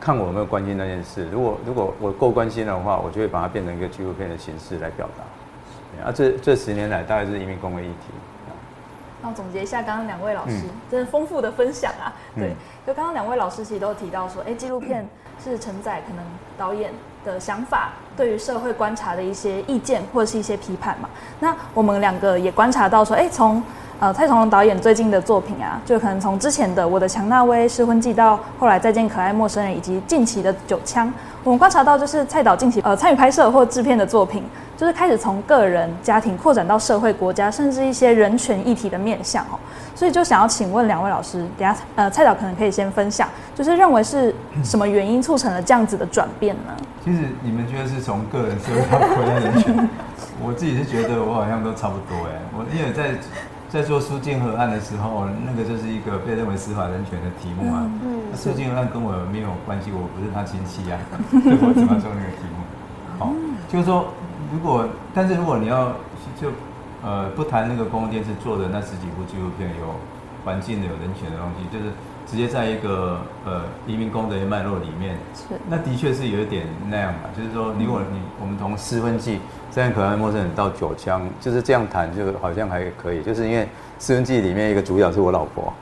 [0.00, 1.28] 看我有没有关心那件事。
[1.30, 6.08] 如果如果我够关心的话，我就会把它变成一个纪录片的形式来表达。
[6.08, 8.12] 啊，这这十年来大概是移民工的议题。
[9.34, 12.12] 总结一下刚刚两位老师、嗯、真的丰富的分享啊。
[12.34, 15.08] 对，嗯、就刚刚两位老师其实都提到说，哎，纪录片
[15.42, 16.24] 是承载可能
[16.58, 16.92] 导演
[17.24, 21.08] 的想法，对于社会观察的一些意见或者是一些批判嘛。
[21.40, 23.62] 那我们两个也观察到说，哎，从
[23.98, 31.08] 呃蔡崇隆导演最近的作品啊，就可能从之前的《我的强纳威》《失婚记》到后来《再见可爱陌生人》，以及近期的《九枪》，
[31.42, 34.44] 我们观察到就是蔡导近期呃参与拍摄或制片的作品，
[34.76, 39.58] 就是开始从个人、家庭扩展到社会、国家，甚至一些人权议题的面向哦。
[39.94, 46.72] 所以就想要请问两位老师，等下呃蔡导可能可以先分享，就是认为是什么原因促成了这样子的转变呢？
[47.02, 49.88] 其实你们觉得是从个人社会到国家人权，
[50.44, 52.32] 我自己是觉得我好像都差不多哎。
[52.52, 53.16] 我因为在
[53.68, 57.82] 在做苏建和案的时候，那个就是一个被认为司法人权的题目啊。
[58.04, 58.20] 嗯。
[58.34, 60.98] 苏建和案跟我没有关系，我不是他亲戚啊，
[61.30, 62.64] 所以我怎么做那个题目？
[63.18, 63.32] 好，
[63.68, 64.08] 就是说
[64.52, 65.92] 如果，但是如果你要
[66.40, 66.50] 就。
[67.04, 69.94] 呃，不谈那个公共电视做的那十几部纪录片，有
[70.44, 71.92] 环境的、有人权的东西，就是
[72.26, 77.20] 直接在一个呃移民工的脉络里面，是那的确是有一点那样嘛。
[77.36, 79.34] 就是说，如果你我们从《失婚记》
[79.70, 83.22] 《虽然可爱陌生人》到《九枪》，就是这样谈，就好像还可以。
[83.22, 83.62] 就是因为
[83.98, 85.72] 《失婚记》里面一个主角是我老婆，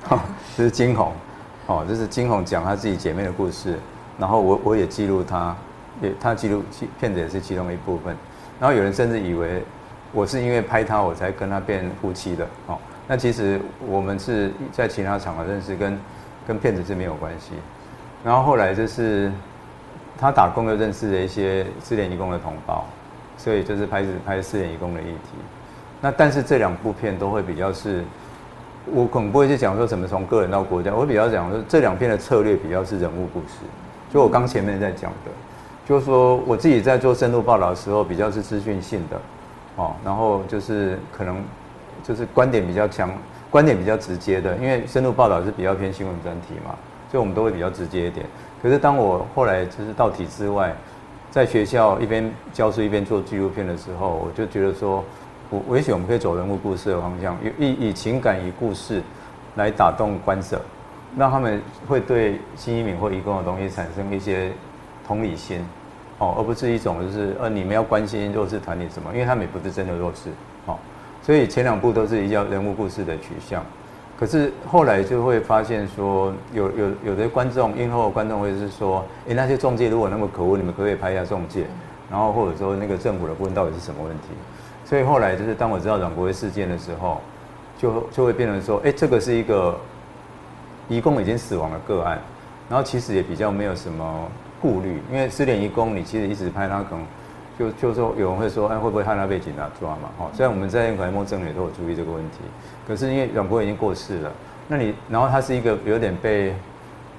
[0.57, 1.13] 就是金红，
[1.67, 3.79] 哦，就是金红讲她自己姐妹的故事，
[4.19, 5.57] 然后我我也记录她，
[6.03, 6.63] 也她记录
[7.01, 8.17] 片子也是其中一部分。
[8.61, 9.63] 然后有人甚至以为。
[10.17, 12.79] 我是因为拍她，我才跟她变夫妻的哦。
[13.09, 15.99] 那其实我们是在其他场合认识，跟
[16.47, 17.53] 跟片子是没有关系。
[18.25, 19.31] 然后后来就是
[20.19, 22.85] 他打工又认识了一些失联移工的同胞，
[23.37, 25.31] 所以就是拍拍失联移工的议题。
[26.01, 28.05] 那但是这两部片都会比较是，
[28.87, 33.59] 我可能不会去讲说怎么从个人到国家，我比较讲说这两片的策略比较是人物故事。
[34.13, 35.31] 就我刚前面在讲的，
[35.87, 39.21] 就是说我自己在做深度报道的时候，比较是资讯性的。
[39.77, 41.43] 哦，然后就是可能
[42.03, 43.11] 就是观点比较强，
[43.55, 46.75] 观点比较直接的，因为深度报道是比较偏新闻专题嘛，
[47.09, 48.27] 所以我们都会比较直接一点。
[48.61, 50.75] 可是当我后来就是到体制外，
[51.31, 55.05] 在学校一边教书一边做纪录片的时候，我就觉得说，
[55.69, 59.01] 我也许我们可以走人物故事的方向，以以情感以故事
[59.55, 60.61] 来打动观者，
[61.17, 64.51] 让他们会对新移民或移工的东西产生一些
[65.07, 65.65] 同理心。
[66.19, 69.13] 哦，而不是一种就是呃，你们要关心弱势团体什么？
[69.13, 70.31] 因为他们也不是真的弱势，
[70.67, 70.77] 哦，
[71.25, 73.65] 所以前两部都是一叫人物故事的取向。
[74.17, 81.65] 可是后来就会发现说，有有有的观众，映后观众会是说，诶，那些中介如果那么可恶，你们可不可以拍一下中介？
[82.11, 84.29] 然后或者说那个政府的部分到底是什么问题？
[84.85, 87.21] 所以后来就是当我知道阮国威事件的时候，
[87.79, 89.77] 就就会变成说，诶，这个是一个
[90.89, 92.21] 移工已经死亡的个案，
[92.69, 94.29] 然后其实也比较没有什么。
[94.63, 97.05] 顾虑，因为失联移工，你其实一直拍他，可能
[97.59, 100.11] 就就说有人会说，哎，会不会害他被警察抓嘛？
[100.19, 102.39] 哦，虽然我们在可爱陌生人也都有注意这个问题，
[102.87, 104.33] 可是因为阮国已经过世了，
[104.67, 106.55] 那你然后他是一个有点被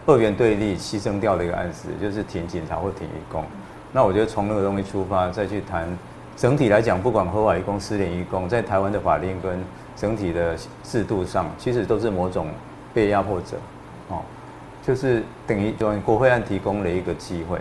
[0.06, 3.44] 二元对立牺牲掉的一个案子，就是挺警察或挺移工。
[3.92, 5.88] 那我觉得从那个东西出发，再去谈
[6.36, 9.64] 整体来讲，不管合法移工、失联移工，在台湾的法令跟
[9.96, 12.48] 整体的制度上，其实都是某种
[12.94, 13.56] 被压迫者，
[14.10, 14.22] 哦。
[14.86, 17.58] 就是等于就国会案提供了一个机会，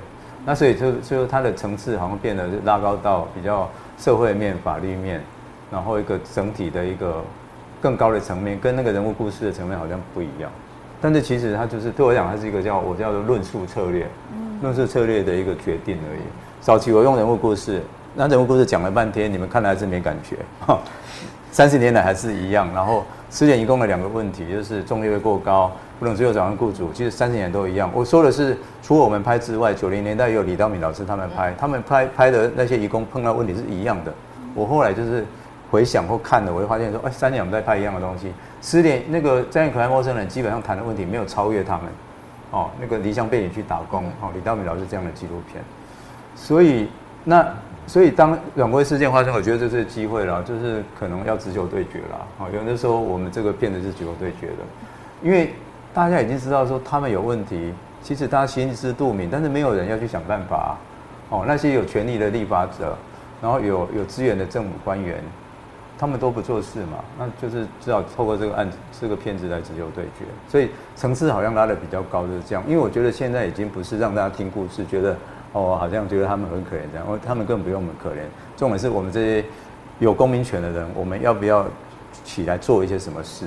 [0.46, 5.20] 那所以就就它的层次好像变得拉高到比较社会面、法律面，
[5.70, 7.22] 然后一个整体的一个
[7.80, 10.50] 更高的层面，跟那个人物故事的层面好像不一样。
[11.00, 14.07] 但是其实它就是对我讲，它是一个叫我叫做论述策略，
[14.61, 16.20] 论述策略的一个决定而已。
[16.61, 17.83] 早期我用人物故事，
[18.14, 20.37] 那人物故事讲了半天，你们看来还是没感觉，
[21.50, 22.68] 三十年来还是一样。
[22.74, 25.72] 然后失联移工的两个问题就是重力会过高。
[25.98, 27.90] 不能只有找上雇主，其实三十年都一样。
[27.94, 34.12] 我说的是，除了我们拍之外，九零年代也有李道敏老师他们拍，他们拍拍的那些移工碰到问题是一样的。
[34.54, 35.24] 我后来就是
[35.70, 38.33] 回想或看了，我会发现说，哎，三年我们在拍一样的东西。
[38.61, 41.85] 失联那个再见可爱陌生人基本上谈的问题没有超越他们。
[42.50, 45.62] 哦，那个离乡背井去打工，哦，李道敏老师这样的纪录片。
[46.35, 46.88] 所以
[47.24, 47.46] 那
[47.87, 52.26] 所以当阮国辉事件发生，我觉得这是机会了，就是可能要直球对决了。
[52.38, 54.64] 哦，有的时候我们这个片子是直球对决的，
[55.22, 55.54] 因为。
[55.94, 60.76] 大家已经知道说他们有问题，其实大家心知肚明，但是没有人要去想办法。
[61.30, 62.96] 哦，那些有权力的立法者，
[63.40, 65.22] 然后有有资源的政府官员，
[65.96, 70.24] 他们都不做事嘛，那就是只好透过这个案子、这个片子来直接对决。
[70.48, 72.62] 所以层次好像拉得比较高，就是这样。
[72.66, 75.16] 因为我觉得现在已经不是让大家听故事，觉得
[75.52, 78.18] 哦，好像觉得他们很可怜这样，哦他们根本不用我们可怜。
[78.57, 79.44] 重点是我们这些
[80.00, 81.64] 有公民权的人，我们要不要
[82.24, 83.46] 起来做一些什么事？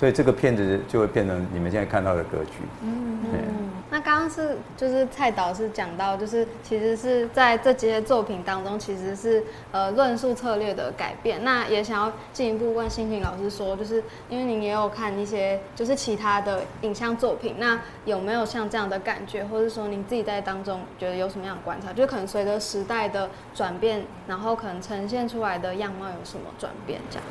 [0.00, 2.52] 哎，所以这个片子就会变成你们现在看到的格局。
[2.82, 3.70] 嗯嗯。
[3.90, 11.44] 那刚刚是就是蔡导是讲到，就是其实是在这些作品当中，其实是呃论述策略的改变。
[11.44, 21.92] 那也想要进一步问欣婷老师说，就是因为您也有看一些就是其他的影像作品，那有没有像这样的感觉，或者说您自己在当中觉得有什么样的观察？
[21.92, 27.00] 就是可能随着时代的转变，然后可能呈现出来的样貌有什么转变？
[27.10, 27.24] 这样。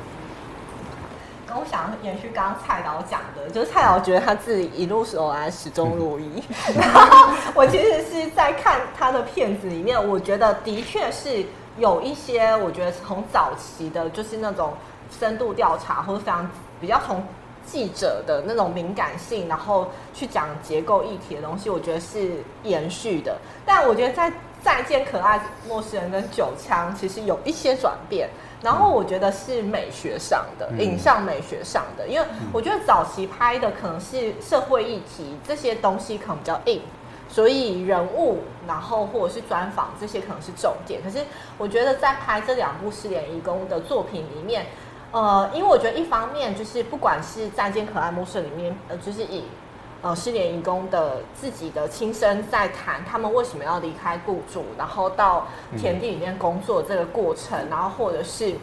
[1.58, 6.42] 我想延续刚刚蔡导讲的，就是蔡导觉得他自己一路走来始终如一。
[6.76, 11.44] 然 后我其实是在看他的片子里面，我觉得的确是
[11.78, 14.74] 有一些，我觉得从早期的，就是那种
[15.18, 16.48] 深度调查或者非常
[16.80, 17.22] 比较从
[17.66, 23.36] 记者的那种敏感性，然后去讲结构议题的东西，我觉得是延续的。
[23.64, 24.32] 但我觉得在
[24.62, 28.28] 再见可爱陌生人跟九枪，其实有一些转变。
[28.62, 36.82] 然后我觉得是美学上的，嗯、影像美学上的，因为我觉得早期拍的可能是社会议题这些东西可能比较硬，
[37.26, 41.00] 所以人物，然后或者是专访这些可能是重点。
[41.02, 41.24] 可是
[41.56, 44.66] 我觉得在拍这两部失联移工的作品里面，
[45.10, 49.44] 呃，因为我觉得一方面就是不管是再见可爱陌生人里面，呃，就是以。
[50.02, 58.54] 呃，失联移工的自己的亲身在谈他们为什么要离开雇主，然后到田地里面工作这个过程，然后或者是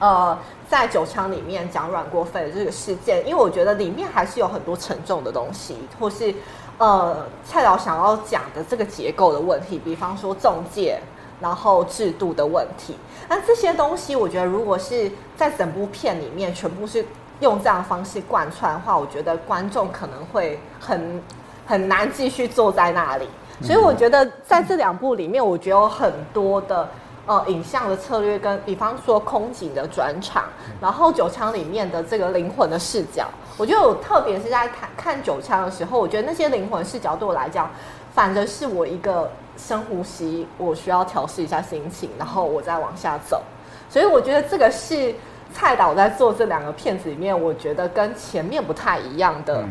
[0.00, 0.36] 呃，
[0.68, 6.34] 在酒厂里面讲阮国飞的这个事件，因为我觉得里面还是有很多沉重的东西，或是
[6.78, 11.00] 呃蔡导想要讲的这个结构的问题，比方说中介，
[11.40, 12.96] 然后制度的问题，
[13.28, 17.06] 那这些东西我觉得如果是在整部片里面全部是。
[17.42, 21.22] 用这样的方式贯穿的话，我觉得观众可能会很
[21.66, 23.28] 很难继续坐在那里。
[23.60, 26.88] 所以我觉得在这两部里面，我觉得有很多的
[27.26, 30.44] 呃影像的策略，跟比方说空景的转场，
[30.80, 37.70] 然后九枪里面的这个灵魂的视角，我觉得我特别是在看看九枪的时候，我觉得那些灵魂视角对我来讲，
[38.14, 43.42] 反而是我一个深呼吸，我需要调试一下心情，然后我再往下走。
[43.88, 45.14] 所以我觉得这个是。
[45.54, 49.64] 蔡导在做这两个片子里面，我觉得跟前面不太一样的，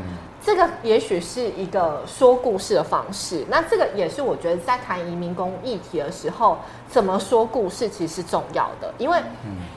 [0.44, 3.46] 这个也许是一个说故事的方式。
[3.50, 8.94] 那这个也是我觉得在谈移民工议题的时候，怎么说故事其实是重要的。
[8.98, 9.20] 因为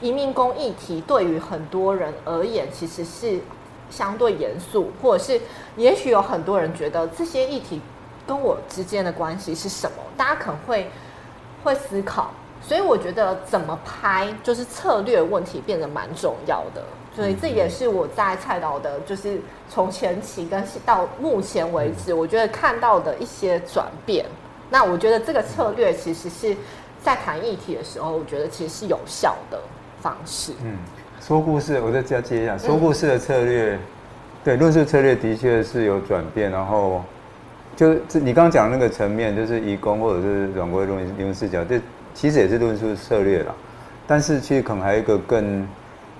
[0.01, 3.39] 移民工议题对于很多人而言，其实是
[3.89, 5.39] 相对严肃，或者是
[5.75, 7.81] 也许有很多人觉得这些议题
[8.25, 9.97] 跟我之间的关系是什么？
[10.17, 10.89] 大家可能会
[11.63, 12.31] 会思考。
[12.67, 16.81] 所以我觉得怎么拍，就是策略问题变得蛮重要的。
[17.15, 24.25] 所以这也是我在蔡导的，就是从前期跟到目前为止，我觉得看到的一些转变。
[24.69, 26.57] 那我觉得这个策略其实是
[27.03, 29.61] 在谈议题的时候，我觉得其实是有效的
[30.01, 30.51] 方式。
[30.63, 30.75] 嗯，
[31.21, 33.79] 说故事，我再加接一下，说故事的策略，
[34.43, 36.49] 对，论述策略的确是有转变。
[36.49, 37.01] 然后
[37.75, 41.79] 就是你刚刚讲的那个层面，就是移工或者是软规论灵魂视角，这。
[42.15, 43.53] 其实也是论述策略了，
[44.07, 45.67] 但是其实可能还有一个更，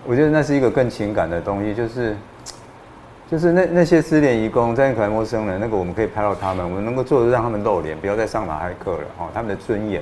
[0.05, 2.15] 我觉得那是一个更情感的东西，就是，
[3.31, 10.01] 就是那那些失联遗工在可爱陌生人，那个我们可以拍到他们，我们能够做的让他们露脸，不要再上马赛克了哦，他们的尊严。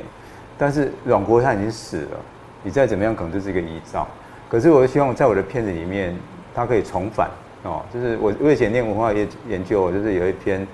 [0.57, 2.17] 但是阮国他已经死了，
[2.63, 4.07] 你再怎么样可能就是一个遗照。
[4.49, 6.17] 可是我希望在我的片子里面，
[6.55, 7.29] 他可以重返
[7.63, 10.67] 哦，就是我我以前念文化研研究，就是有一篇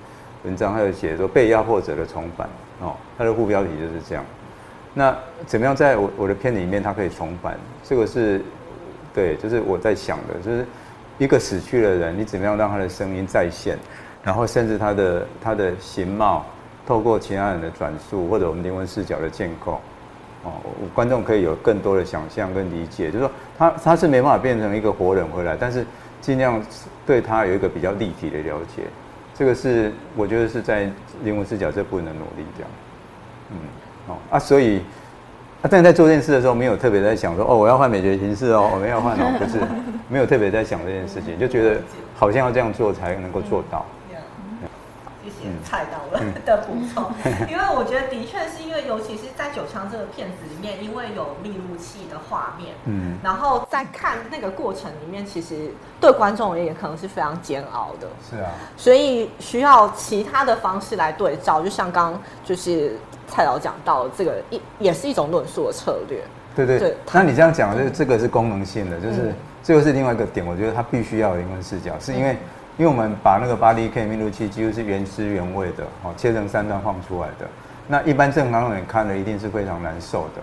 [0.44, 2.48] 文章，他有写说被压迫者的重返
[2.80, 4.24] 哦，他的副标题就是这样。
[4.92, 7.56] 那怎么样在我我的片里面，它可以重返？
[7.84, 8.42] 这个是，
[9.14, 10.66] 对，就是我在想的，就是
[11.16, 13.78] 一个死去的人，你怎么样让他的声音再现，
[14.24, 16.44] 然后甚至他的他的形貌，
[16.86, 19.80] 透过其他人的转述或者我们灵魂视角的建构，
[20.42, 20.50] 哦，
[20.92, 25.86] 观众可以有更多的想象跟理解，就是说他他是没办法变成一个活人回来，但是
[26.20, 26.60] 尽量
[27.06, 28.82] 对他有一个比较立体的了解，
[29.34, 30.90] 这个是我觉得是在
[31.22, 32.70] 灵魂视角这部分的努力这样，
[33.52, 33.56] 嗯。
[34.30, 34.78] 啊，所以，
[35.62, 39.58] 啊，但在做这件事的时候，没有特别在想说，哦，我要换美学形式哦，我们要换哦，不是，
[40.08, 41.80] 没有特别在想这件事情，就觉得
[42.14, 43.84] 好像要这样做才能够做到。
[45.22, 45.98] 谢谢蔡导
[46.44, 47.12] 的补充，
[47.50, 58.08] 因为我觉得的确是因为，尤其是在九枪这个片子里面，因为有密录器的画面，嗯，然后在看那个过程里面，其实对观众而言可能是非常煎熬的。
[58.30, 62.96] 是啊，所以需要其他的方式来对照，就像刚刚就是
[63.28, 66.22] 蔡导讲到这个一也是一种论述的策略。
[66.56, 66.78] 对对。
[66.78, 72.36] 对，那你这样讲，就是这个是功能性的，就是、嗯、这个是另外一个点，我觉得它必须要有灵魂视角，是因为。
[72.80, 77.46] 因为我们把那个 8DK 密录器几乎是原汁原味的哦，切成三段放出来的。
[77.86, 80.40] 那一般正常人看了一定是非常难受的。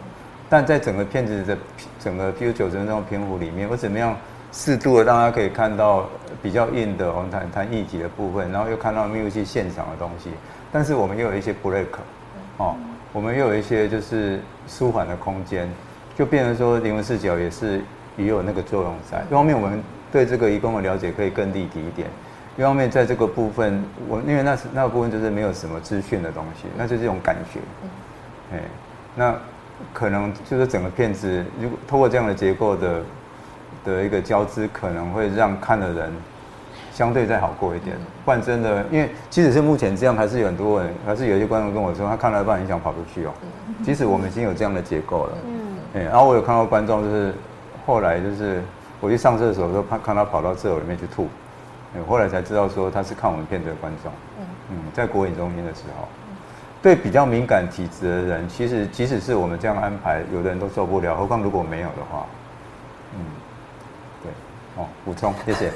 [0.48, 1.58] 但在整个片子的
[2.00, 4.16] 整个比如九十分钟的篇幅里面，我怎么样
[4.52, 6.08] 适度的让大家可以看到
[6.44, 10.30] 比较硬的我们谈谈议题的部分，然后又看到密度器现场的东西。
[10.72, 11.88] 但是我们又有一些 break
[12.58, 12.76] 哦，
[13.14, 15.68] 我们又有一些就是舒缓的空间，
[16.16, 17.82] 就变成说灵魂视角也是
[18.16, 19.24] 也有那个作用在。
[19.28, 22.08] 一方面我们对这个移工的了解可以更立体一点。
[22.58, 27.60] 一方面，在这个部分，我因为那是那个部分就是没有什么资讯的东西，那就是这种感觉。
[28.52, 28.60] 哎，
[29.16, 29.36] 那
[29.94, 33.02] 可能就是整个片子，如果透过这样的结构的
[33.86, 36.12] 的一个交织，可能会让看的人
[36.92, 37.96] 相对再好过一点。
[38.26, 43.32] 不然真的，因为即使是目前这样，还是有很多人，还是有一些观众跟我说，他看了一半很想跑出去哦。
[43.84, 47.34] 即使我们已经有这样的结构了，嗯，哎然后我有看到观众，就是
[47.86, 48.64] 后来就是
[49.00, 51.28] 我去上厕所的时候，看看他跑到厕所里面去吐，
[52.08, 54.12] 后来才知道说他是看我们片子的观众，
[54.70, 56.08] 嗯，在国影中心的时候。
[56.80, 61.16] 对比较敏感体质的人，其实即使是我们这样安排，有的人都受不了。
[61.16, 62.26] 何况如果没有的话，
[63.16, 63.20] 嗯，
[64.22, 64.32] 对，
[64.76, 65.72] 哦，补充，谢谢。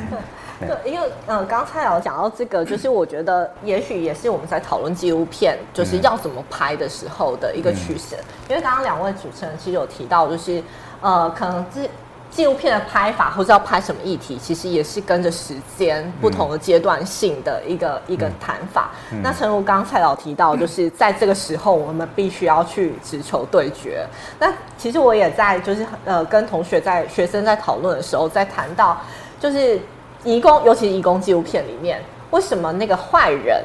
[0.58, 8.16] 对，因为呃，刚才有讲到这个，就是我觉得也许也是我们在讨论纪录片就是要怎么拍的时候的一个取舍。
[8.16, 10.62] 嗯、因为刚刚两位主持人其实有提到，就是
[11.02, 11.88] 呃，可能是。
[12.32, 18.90] 纪录片的拍法，或者要拍什么议题，其实也是跟着时间不同的阶段性的一个、嗯、一个谈法。
[19.12, 24.06] 嗯、那诚如刚蔡老提到，就是在这个时候，我们必须要去直球对决。
[24.38, 28.98] 那其实我也在，就是呃，跟同学在学生在讨论的时候，在谈到
[29.38, 29.78] 就是
[30.24, 33.62] 移工，尤其是移工纪录片里面，为什么那个坏人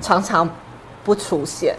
[0.00, 0.48] 常常
[1.04, 1.76] 不出现？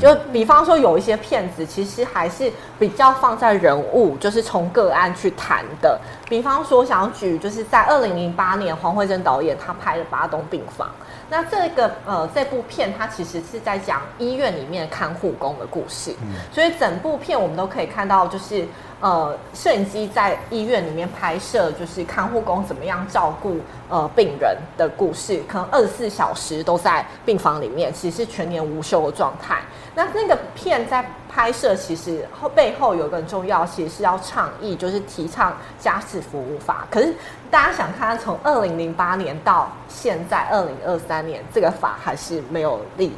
[0.00, 6.00] 就比方说，有一些骗子其实还是比较放在人物，就是从个案去谈的。
[6.28, 10.88] 比方说，想举就是在二零零八年黄慧珍导演他拍的《八栋病房》，
[11.30, 16.14] 那这个呃这部片它其实是在讲医院里面看护工的故事，
[16.52, 18.66] 所以整部片我们都可以看到就是。
[19.00, 23.58] 呃，摄影机在医院里面拍摄，就是看护工怎么样照顾
[23.90, 29.58] 呃病人的故事，可能二十四小时都在病房里面，其实是全年无休的状态。
[29.94, 31.04] 那那个片在
[31.34, 36.86] 拍摄，其实后背后有个很重要，其实是要倡议，就是提倡家事服务法。
[36.88, 37.12] 可是
[37.50, 43.12] 大家想看，从二零零八年到现在二零二三年，这个法还是没有立，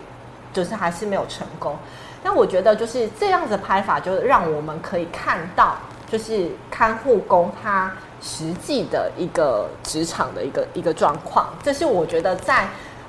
[0.51, 1.77] 就是还是没有成功。
[2.23, 5.77] 那我觉得就是这样子拍法，就让我们可以看到，
[6.11, 7.93] 就是看护工他
[8.23, 11.51] 实际的一个职场的一个一个状况。
[11.63, 12.67] 这是我觉得在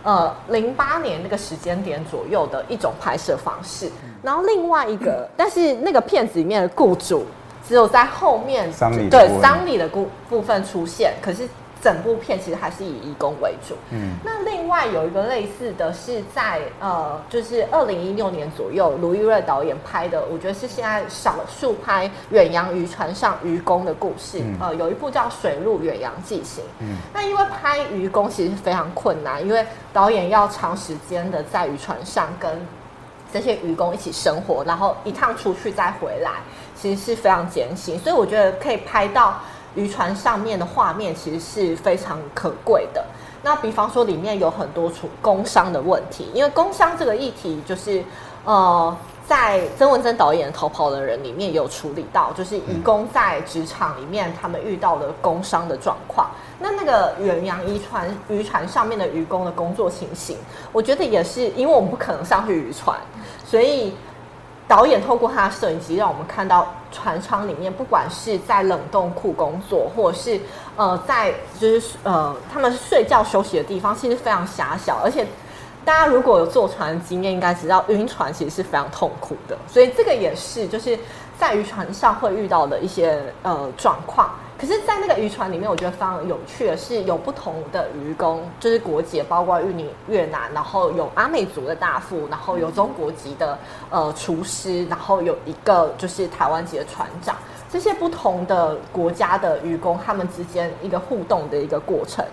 [0.07, 3.91] 呃零八年那个时间点左右的一种拍摄方式。
[4.23, 7.25] 然后另外一个，但是那个片子里面的雇主
[7.67, 8.71] 只有在后面
[9.09, 11.47] 对丧礼的部部分出现，可是。
[11.81, 13.75] 整部片其实还是以义工为主。
[13.91, 24.39] 嗯，那另外有一个类似的是在呃，就是二零一六年左右，卢玉瑞导演拍的，我觉得是现在少数拍远洋渔船上渔工的故事。
[24.39, 26.63] 嗯、呃，有一部叫《水路远洋纪行》。
[26.79, 32.51] 嗯，那因为拍渔工其实是非常困难，因为导演要长时间的在渔船上跟
[33.31, 36.31] 这些渔工一起生活，然后一趟出去再回来，
[36.75, 37.99] 其实是非常艰辛。
[37.99, 39.39] 所以我觉得可以拍到。
[39.77, 43.05] 渔船上面的画面其实是非常可贵的。
[43.43, 48.03] 那比方说，里面有很多处工伤的问题，因为工伤这个议题，就是
[48.43, 48.97] 呃，
[49.27, 56.29] 在曾文珍导演《逃跑的人》里面有处理到，就是移工在职场里面他们遇到的工伤的状况。
[56.59, 60.35] 那那个远洋渔船渔船上面的渔工的工作情形，
[60.73, 62.99] 我觉得也是，因为我们不可能上去渔船，
[63.45, 63.93] 所以。
[64.69, 70.39] 导演透过他的摄影机，让我们看到船舱里面，不管是在冷冻库工作，或者是
[70.75, 74.99] 呃，在就是呃，他们睡觉休息的地方，其实非常狭小。
[75.03, 75.25] 而且，
[75.83, 79.57] 大家如果有坐船的经验，应该知道晕船其实是非常痛苦的。
[79.67, 80.97] 所以，这个也是就是
[81.37, 84.29] 在渔船上会遇到的一些呃状况。
[84.59, 93.55] 可是，在那个渔船里面，我觉得非常有趣的是，有不同的渔工，就是国籍，包括印尼、越南，然后有阿美族的大副，然后有中国籍的
[93.91, 97.35] 呃厨师，然后有一个就是台湾籍的船长，
[97.71, 102.25] 这些不同的国家的渔工，他们之间一个互动的一个过程。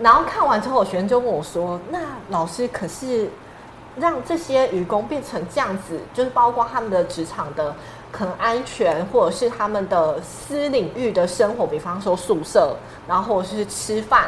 [0.00, 3.28] 然后看完之后，学生就问我说：“那老师，可是
[3.96, 7.76] 让这些渔工变成这样子，就是包括他们的职场的。”
[8.16, 12.76] 可能安全，或者是他们的私领域的生活，比方说宿舍，
[13.08, 14.26] 然后或者是吃饭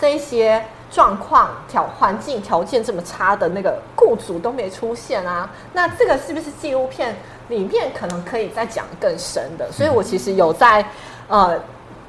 [0.00, 0.60] 这一些
[0.90, 7.14] 状况条环境条件这么差的那个雇主都没出现啊，那这个是不是纪录片
[7.48, 9.70] 里面可能可以再讲更深的？
[9.70, 10.84] 所以我其实有在
[11.28, 11.56] 呃，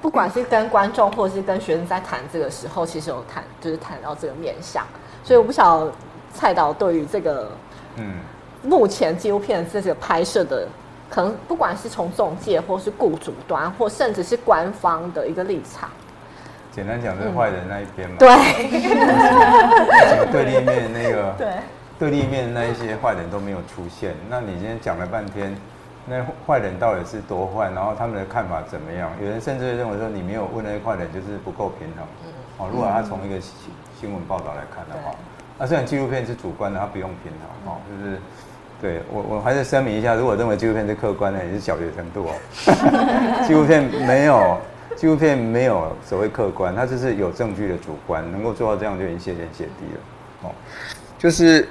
[0.02, 4.84] 不管是跟观众或者是跟学生在谈这个时候，其实有谈就是谈到这个面向，
[5.24, 5.92] 所以我不晓得
[6.34, 7.52] 蔡导对于这个
[7.98, 8.16] 嗯
[8.64, 10.68] 目前纪录片这个拍摄的。
[11.10, 15.90] 可能不管是从中介，或是雇主端，或甚至是官方的一个立场，
[16.72, 18.16] 简单讲就是坏人那一边嘛。
[18.20, 18.30] 对，
[20.32, 21.54] 对立面那个，对，
[21.98, 24.14] 对立面那一些坏人都没有出现。
[24.30, 25.56] 那你今天讲了半天，
[26.06, 27.72] 那坏人到底是多坏？
[27.72, 29.10] 然后他们的看法怎么样？
[29.20, 32.06] 有人甚至认为说，你没有问那些坏人，就是不够平衡。
[32.60, 33.52] 哦，如果他从一个新
[34.00, 35.16] 新闻报道来看的话，
[35.58, 37.32] 那虽然纪录片是主观的，他不用平
[37.66, 38.20] 衡，哦，就是。
[38.82, 42.34] 对我我还是声明一下，如果认为纪录片是客观的，也是小学程度哦。
[43.46, 44.58] 纪录片没有，
[44.96, 50.00] 纪录片没有所谓客观，它就是有证据的主观，能够做到这样就已经谢天谢地了。
[50.44, 50.52] 哦，
[51.18, 51.68] 就是，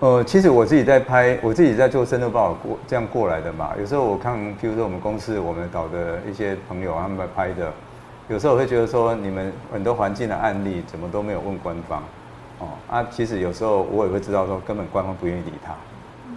[0.00, 3.70] 呃，其实我自己在拍，我自己在做深度报道过这样过来的嘛。
[3.78, 7.72] 有时候我看，譬如说我们公司我们导的一些朋友他们拍的，
[8.26, 12.02] 有时候我会觉得说，你们很多环境的案例怎么都没有问官方。
[12.58, 15.72] 哦啊，其实有时候我也会知道说，根本官方不愿意理他，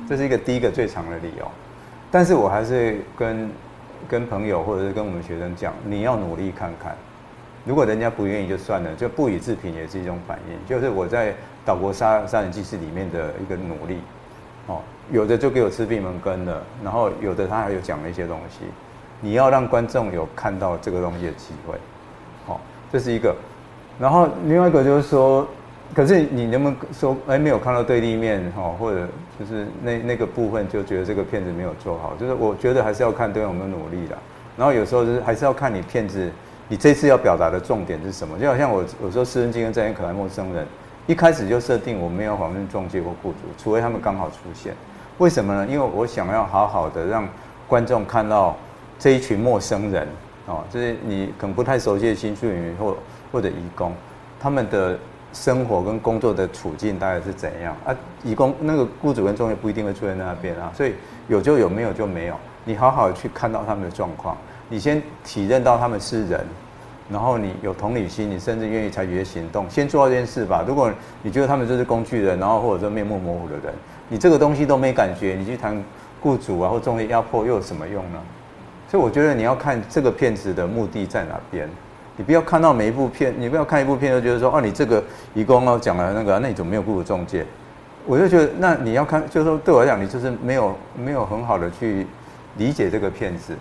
[0.07, 1.47] 这是一个第一个最长的理由。
[2.11, 3.49] 但是我还是跟
[4.07, 6.95] 跟朋友或者是跟我们学生讲，你要努力看看。
[7.65, 10.69] 如果人家不愿意就算了，就不予置评也是一种反应。
[10.69, 11.33] 就是我在
[11.65, 13.97] 岛国杀杀人纪事里面的一个努力。
[14.67, 14.81] 哦，
[15.11, 18.65] 有的就给我吃闭门羹了，然后有的他还有讲了一些东西。
[19.21, 21.75] 你要让观众有看到这个东西的机会。
[22.47, 22.59] 哦，
[22.91, 23.35] 这是一个。
[23.99, 25.47] 然后另外一个就是说。
[25.93, 29.07] 可是你能不能说，哎，没有看到对立面哈，或者
[29.39, 34.17] 就是那那个部分就觉得这个片子没有做好，就是我觉得还是要看对方有没有努力的。
[34.57, 36.31] 然后有时候就是还是要看你片子，
[36.67, 38.39] 你这次要表达的重点是什么？
[38.39, 40.65] 就好像我有时候私人经跟在演可爱陌生人，
[41.05, 44.73] 一开始就设定我没有访问中介或雇主，除非他们刚好出现。
[45.19, 45.67] 为什么呢？
[45.67, 47.27] 因为我想要好好的让
[47.67, 48.57] 观众看到
[48.97, 50.07] 这一群陌生人
[50.47, 52.97] 哦，就是你可能不太熟悉的新住民或
[53.31, 53.93] 或者移工，
[54.39, 54.97] 他们的。
[55.33, 57.93] 生活跟工作的处境大概是怎样啊？
[58.23, 60.93] 以工那个雇主跟中介不一定会出现在那边啊，所以
[61.27, 62.35] 有就有，没有就没有。
[62.63, 64.37] 你好好去看到他们的状况，
[64.69, 66.45] 你先体认到他们是人，
[67.09, 70.63] 然后你有同理心，你甚至愿意采取一些行动，先做这件事吧。
[70.65, 70.89] 如果
[71.21, 73.73] 你觉得他们就是工具人，然后或者说面目模糊的人，
[74.07, 75.83] 你这个东西都没感觉，你去谈
[76.21, 78.19] 雇主啊或中介压迫又有什么用呢？
[78.89, 81.67] 所以我觉得你要看这个片子的目的在哪边。
[82.15, 85.03] 你不要看到每一部片，你不要看一部片就觉得说，哦，你这个
[85.33, 87.45] 移工哦讲了那个，那你怎么没有雇主仲介？
[88.05, 92.05] 我就觉得，那你要看，就是说对我来讲，你就是没有没有很好的去
[92.57, 93.55] 理解这个片子，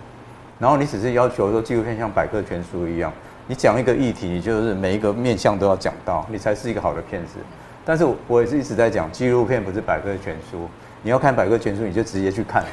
[0.58, 3.12] 然后你只是要求说纪录片像百科全书一样，
[3.46, 7.38] 你讲一个议题，你就是每一个面向都要讲到，你才是一个好的片子。
[7.84, 10.68] 但是我也是一直在讲，纪录片不是百科全书，
[11.02, 12.64] 你要看百科全书，你就直接去看，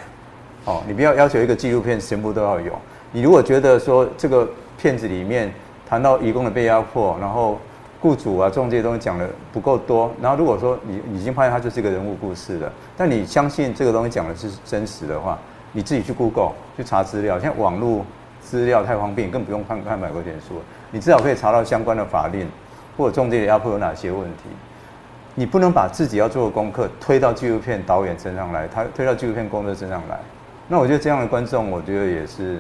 [0.66, 2.74] 哦，你不要要求一个纪录片全部都要有。
[3.12, 5.52] 你如果觉得说这个片子里面，
[5.90, 7.58] 谈到移工的被压迫，然后
[8.00, 15.36] 雇主啊、仲介东西讲的不够多，然后如果说你已经发现它就是一个人物故事了，但你相信这个东西讲的是真实的话，
[15.72, 18.06] 你自己去 Google 去查资料，现在网络
[18.40, 20.62] 资料太方便，更不用看看百科全书，
[20.92, 22.48] 你至少可以查到相关的法令
[22.96, 24.44] 或者仲介的压迫有哪些问题。
[25.34, 30.20] 你不能把自己要做的功课推到纪录片导演身上来，他推到纪录片工作身上来，
[30.68, 32.60] 那我觉得这样的观众，我觉得也是。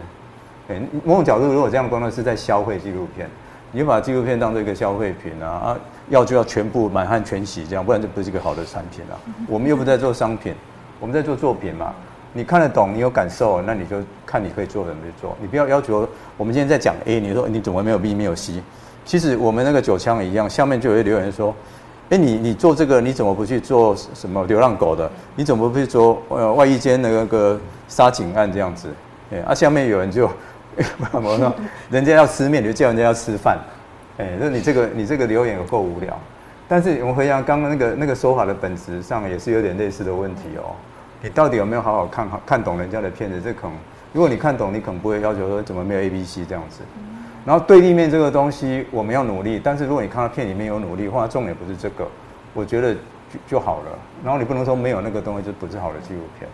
[1.03, 3.29] 某种角度，如果这样观众是在消费纪录片，
[3.71, 5.77] 你就把纪录片当做一个消费品啊啊，
[6.09, 9.13] 要就要全部满汉全席这样，不然就不是一个好的产品啊。
[9.47, 10.53] 我们又不在做商品，
[10.99, 11.93] 我们在做作品嘛。
[12.33, 15.35] 你看得懂，你有感受，那你就看你可以做什么去做。
[15.41, 16.07] 你不要要求
[16.37, 18.61] 我们今天在讲 A，你说你怎么没有 B 没有 C？
[19.03, 21.53] 其实我们那个九枪一样，下面就有留言说，
[22.09, 25.09] 哎，你你做这个你怎么不去做什么流浪狗的？
[25.35, 28.89] 你怎么不去做呃外衣间的那个杀警案这样子？
[29.31, 30.29] 哎，啊下面有人就。
[31.11, 31.53] 我说，
[31.89, 33.59] 人家要吃面，你就叫人家要吃饭，
[34.17, 36.17] 哎，那你这个你这个留言有够无聊。
[36.67, 40.75] 但是我们回想刚刚那个那个说法的本质上，也是有点类似的问题哦。
[41.21, 43.41] 你到底有没有好好看好看懂人家的片子？
[43.41, 43.71] 这可能，
[44.13, 46.81] 如果你看懂，你可能不会要求说怎么没有 A、B、C 这样子。
[47.45, 49.59] 然后对立面这个东西，我们要努力。
[49.63, 52.07] 但是如果你看到片里面有努力，或者重点不是这个，
[52.53, 52.99] 我觉得就
[53.47, 53.99] 就好了。
[54.23, 56.49] 然后你不能说没有那个东西就不是好的纪录片。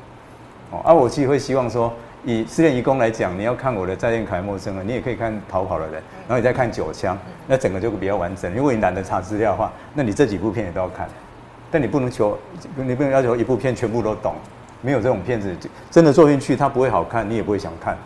[0.71, 1.93] 哦，而我自己会希望说。
[2.25, 7.15] 以失恋移工来讲，你要看我的《再见可爱陌生人》，你也可以看《逃跑的人》，然后你再看《九枪》，
[7.45, 8.51] 那整个就比较完整。
[8.53, 11.07] 如果你懒得查资料的话，那你这几部片也都要看。
[11.71, 12.37] 但你不能求，
[12.75, 14.33] 你不能要求一部片全部都懂，
[14.81, 15.55] 没有这种片子，
[15.91, 17.97] 真的做进去它不会好看，你也不会想看。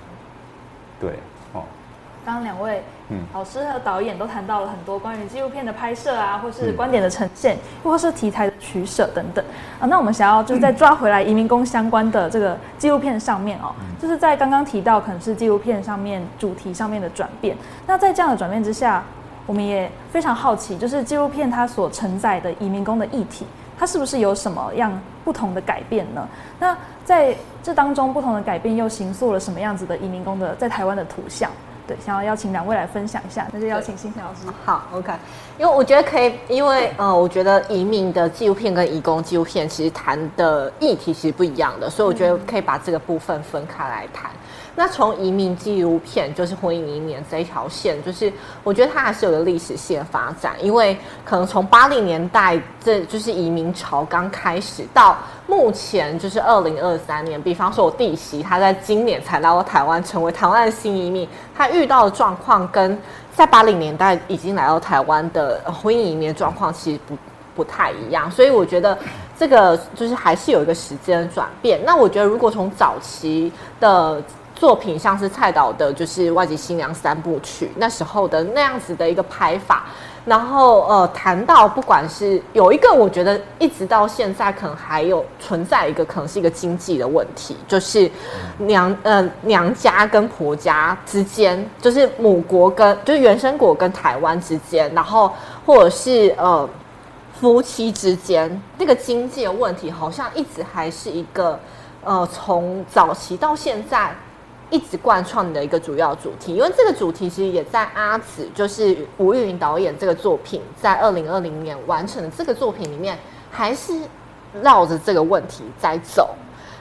[1.00, 1.12] 对。
[1.54, 1.64] 哦
[2.26, 2.84] 刚两位
[3.34, 9.44] 老师和导演都谈到了很多关于纪录片的拍摄啊，或是观点的呈现，或是题材的取舍等等
[9.80, 9.88] 啊。
[9.88, 17.58] 那我们想要就是再抓回来移民工相关的这个纪录片上面哦，就是在刚刚提到可能是纪录片上面主题上面的转变。
[17.88, 19.04] 那在这样的转变之下，
[19.46, 23.46] 我们也非常好奇，就是纪录片它所承载的移民工的议题，
[23.78, 24.92] 它是不是有什么样
[25.24, 26.28] 不同的改变呢？
[26.60, 31.50] 那在这当中，不同的改变又形塑了什么样子的移民工的在台湾的图像？
[31.90, 34.42] 对，想要邀请两位来分享一下，那就邀请星星老师。
[34.64, 35.12] 好，OK，
[35.58, 44.30] 因为我觉得可以，因为呃，我觉得移民的纪录片跟移工纪录片其实谈的议题其实不一样的，所以我觉得可以把这个部分分开来谈。
[44.76, 48.32] 那从移民纪录片，就是婚姻移民这一条线，就是
[48.64, 55.18] 我觉得它还是有个历史性的发展，因为可能从八零年代，这就是移民潮刚开始，到
[55.48, 62.98] 目前就是二零二三年，比方说我弟媳，她在今年才来到台湾，成为台湾的新移民，她遇到的状况跟
[63.36, 67.18] 在八零年代已经来到台湾的婚姻移民的状况其实不
[67.56, 68.98] 不太一样，所以我觉得
[69.38, 71.80] 这个就是还是有一个时间的转变。
[71.86, 74.22] 那我觉得如果从早期的
[74.60, 79.86] 作品，像是蔡导的，就是《外籍新娘三部曲》那时候的那样子的一个拍法，
[80.26, 88.12] 然后呃谈到不管是有一个，我觉得一直到现在可能还有存在一个可能是一个经济的问题，就是
[88.58, 95.34] 娘呃娘家跟婆家之间，就是母国跟就是原生国跟台湾之间，然后
[95.66, 96.68] 或者是呃
[97.40, 101.58] 夫妻之间那个经济的问题，好像一直还是一个
[102.04, 104.14] 呃从早期到现在。
[104.70, 113.18] 一直贯穿的一个主要主题，因为这个主题其实也在阿紫，就是吴玉云导演这个作品在二零二零年完成的这个作品里面，
[113.50, 113.94] 还是
[114.62, 116.36] 绕着这个问题在走。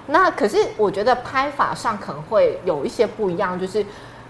[0.06, 3.84] 那可是我觉得拍法上可能会有一些不一样，就是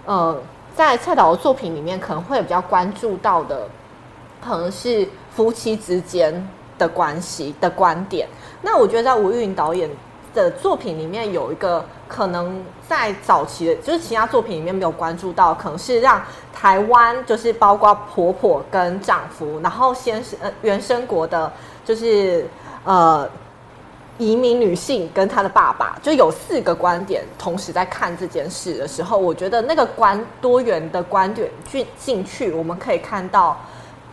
[0.05, 0.37] 呃，
[0.75, 3.67] 在蔡导的作品里面可能会比较关注到的，
[4.41, 6.47] 可能是夫妻之间
[6.77, 8.27] 的关系的观点。
[8.61, 9.89] 那我觉得在吴玉云导演
[10.33, 16.21] 的作品里面有一个可能在早期的，就是其他作品里面没有关注到，可能是让
[16.53, 21.51] 台湾就是包括婆婆跟丈夫，然后先是呃原生国的，
[21.83, 22.47] 就是
[22.83, 23.27] 呃
[24.17, 33.57] 移民女性跟她的爸爸，就有四个观点同时在看这件事的时候，我觉得那个观多元的观点进进去，我们可以看到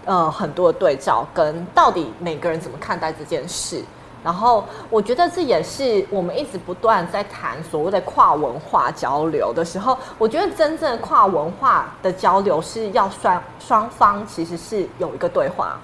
[0.05, 3.83] 呃很多的对照，跟到底每个人怎么看待这件事。
[4.27, 15.79] 然后我觉得这也是我们一直不断在谈所谓的跨文化交流的时候，我觉得真正跨文化的交流是要双双方其实是有一个对话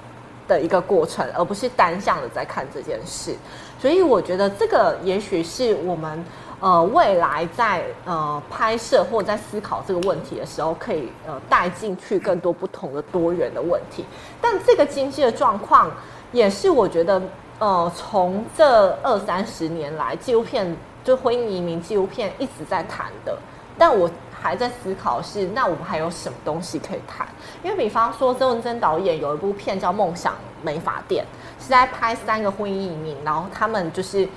[0.49, 3.33] 的一个过程，而不是单向的在看这件事。
[3.81, 6.25] 所以我觉得这个也许是我们
[6.59, 14.05] 呃未来在呃拍摄或者在思考这个问题的时候，可以呃带进去更多不同的多元的问题。
[14.41, 15.89] 但这个经济的状况
[16.33, 17.23] 也是我觉得。
[17.59, 23.39] 呃，从这二三十年来，纪录片就婚姻移民纪录片一直在谈的，
[23.79, 27.25] 但我还在思考是，那我们还有什么东西可以谈？
[27.63, 31.25] 因为比方说，曾文珍导演有一部片叫《梦想美发店》，
[31.63, 34.29] 是在拍三个婚姻移民，然后他们就是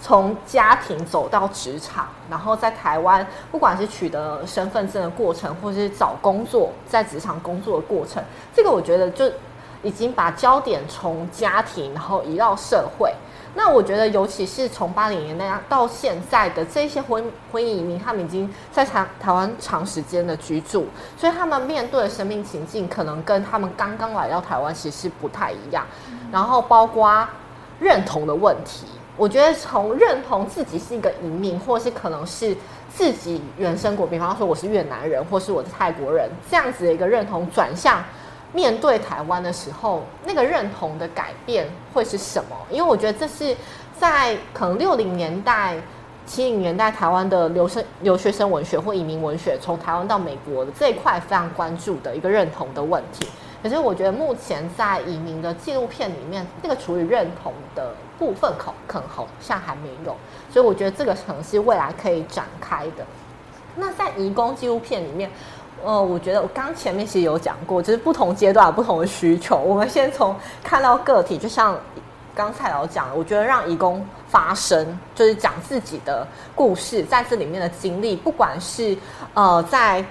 [0.00, 8.22] 从家庭走到职场，然后在台湾，不管是取得身份证的过程，或是找工作，在职场工作的过程，
[8.54, 9.28] 这个我觉得就。
[9.82, 13.12] 已经把焦点从家庭，然后移到社会。
[13.52, 25.84] 那我觉得，尤其是从八零年代到现在的这些婚婚姻移民，他们已经在台台湾长时间的居住，所以他们面对的生命情境，可能跟他们刚刚来到台湾其实不太一样。
[26.30, 27.26] 然后包括
[27.80, 32.56] 认同的问题，我觉得从认同自己是一个移民，或是可能是
[32.88, 38.00] 自己原生国，比方说我是越南人，或是我是泰国人，这样子的一个认同转向。
[38.52, 42.56] 面对台湾的时候，那个认同的改变会是什么？
[42.68, 43.56] 因为我觉得这是
[43.98, 45.76] 在可能六零年代、
[46.26, 53.24] 七零年代台湾的留生留学生文学或移民文学，从台湾到美国的这一块非常关注的一个认同的问题。
[53.62, 60.16] 可是我觉得目前在移民的纪录片里面，那个处于认同的部分，可可能好像还没有。
[60.50, 63.06] 所以我觉得这个可能是未来可以展开的。
[63.76, 65.30] 那在移工纪录片里面。
[65.84, 69.56] 呃，我觉得我刚前面其实有讲过，就是不同阶段有不同的需求。
[69.56, 71.78] 我们先从看到个体，就像
[72.34, 78.96] 刚才老讲的，我觉得让移工发声，就是讲自己的故事，在这里面的经历，不管是
[79.34, 80.04] 呃在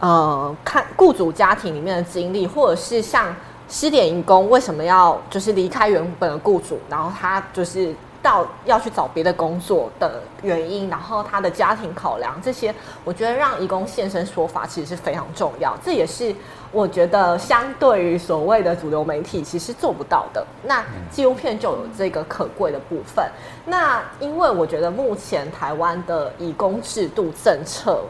[0.00, 3.34] 呃看雇主家庭里面的经历，或者是像
[3.68, 7.94] 失联移工为什么要就是离开原本的雇主，然后他就是。
[8.24, 15.76] 到要去找别的工作的原因，然后他的家庭考量这些，我觉得让义工现身说法其实是非常重要。
[15.84, 16.34] 这也是
[16.72, 20.42] 我觉得相对于所谓的主流媒体其实做不到的。
[20.62, 23.22] 那纪录片就有这个可贵的部分。
[23.66, 28.00] 那因为我觉得目前台湾的义工制度政策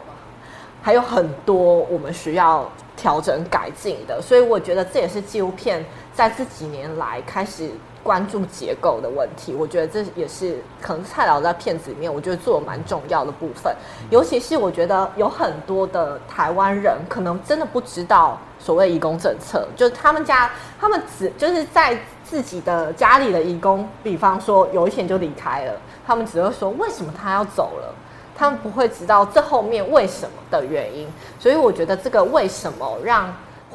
[0.81, 5.83] 还有很多我们需要调整改进的，所以我觉得这也是纪录片
[6.15, 7.69] 在这几年来开始。
[8.05, 13.75] 关注结构的问题，我觉得这也是可能蔡老在片子里面，我觉得做的蛮重要的部分。
[14.11, 25.73] 尤其是我觉得有很多的台湾人，可能真的不知道所谓移工政策，就是他们家他们只就是在自己的家里的移工，比方说有一天就离开了，
[26.05, 27.91] 他们只会说为什么他要走了？
[28.37, 31.07] 他们不会知道这后面为什么的原因。
[31.39, 33.33] 所以我觉得这个为什么让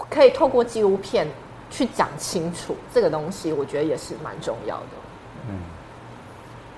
[0.08, 1.26] 可以透过纪录片
[1.70, 4.84] 去讲清楚这个东西，我觉得也是蛮重要的。
[5.48, 5.58] 嗯，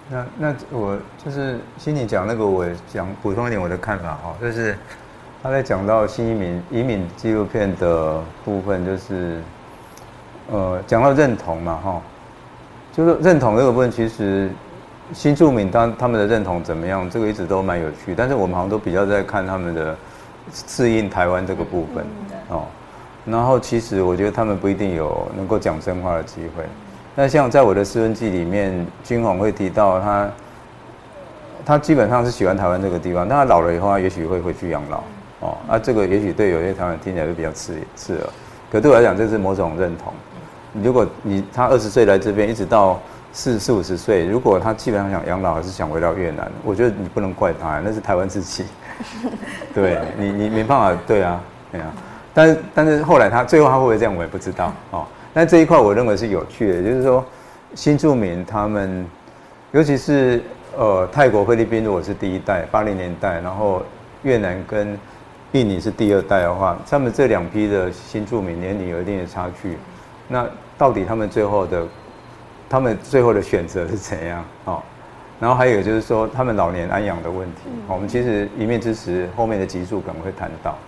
[0.09, 4.76] 那那我就是心里讲那个，我讲补充一点我的看法哈，就是
[5.43, 9.40] 他在讲到新移民移民纪录片的部分，就是
[10.51, 12.03] 呃讲到认同嘛哈，
[12.93, 14.51] 就是认同这个部分，其实
[15.12, 19.97] 新住民当他们的认同怎么样，这个一直都蛮有趣，但是我们好像都比较在看他们的
[20.53, 22.05] 适应台湾这个部分
[22.49, 22.66] 哦。
[23.25, 26.64] 然后其实我觉得他们不一定有能够讲真话的机会。
[27.14, 30.31] 那像在我的试问记里面，君宏会提到他，
[31.64, 33.29] 他基本上是喜欢台湾这个地方。
[33.29, 35.03] 但他老了以后，他也许会回去养老。
[35.41, 38.27] 哦，啊，这个也许对有些台湾听起来就比较刺刺耳。
[38.70, 40.12] 可对我来讲，这是某种认同。
[40.83, 42.99] 如果你他二十岁来这边，一直到
[43.33, 48.64] 四四五十岁，如果他基本上想养老，还是想回到越南，我觉得你不能怪他，那是台湾自己。
[49.75, 51.93] 对你，你没办法，对啊，对啊。
[52.35, 55.07] 但是，但是后来他最后他会不会这样，我也不知道哦。
[55.35, 57.24] 但这一块我认为是有趣的，就是说
[57.74, 59.07] 新住民他们，
[59.72, 60.43] 尤其是
[60.76, 63.83] 呃泰国、菲律宾，如果是第一代八零年代，然后
[64.22, 64.99] 越南跟
[65.53, 69.76] 印尼是第二代的话，他们这两批的新住民年龄有一定的差距。
[70.28, 70.47] 那
[70.78, 71.87] 到底他们最后的
[72.68, 74.45] 他们最后的选择是怎样？
[74.64, 74.83] 哦，
[75.41, 80.78] 然后还有就是说他们老年安养的问题，我们其实一面之词后面的集数可能会谈到，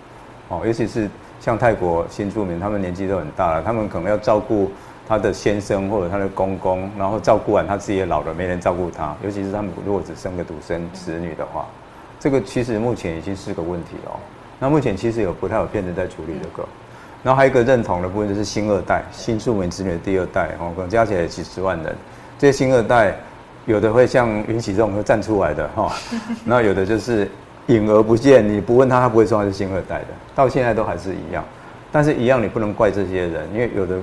[0.49, 1.07] 哦，尤其是。
[1.39, 4.71] 像泰国新住民，他们年纪都很大了，他们可能要照顾
[5.07, 9.15] 他的先生或者他的公公，然后照顾完他自己也老了，没人照顾他。
[9.23, 11.67] 尤其是他们如果只生个独生子女的话，
[12.19, 14.17] 这个其实目前已经是个问题哦。
[14.59, 16.67] 那目前其实有不太有片子在处理这个。
[17.21, 21.95] 然后还有一个认同的部分就是新二代，新住民子女的第二代哦，可能加起来几十万人。
[22.39, 23.15] 这些新二代
[23.65, 25.93] 有的会像云起这种会站出来的哈，
[26.45, 27.29] 然后有的就是。
[27.67, 30.07] 隐而不见，你不问他，他不会说他是新二代的。
[30.35, 31.43] 到现在都还是一样，
[31.91, 33.97] 但是一样你不能怪这些人，因为有的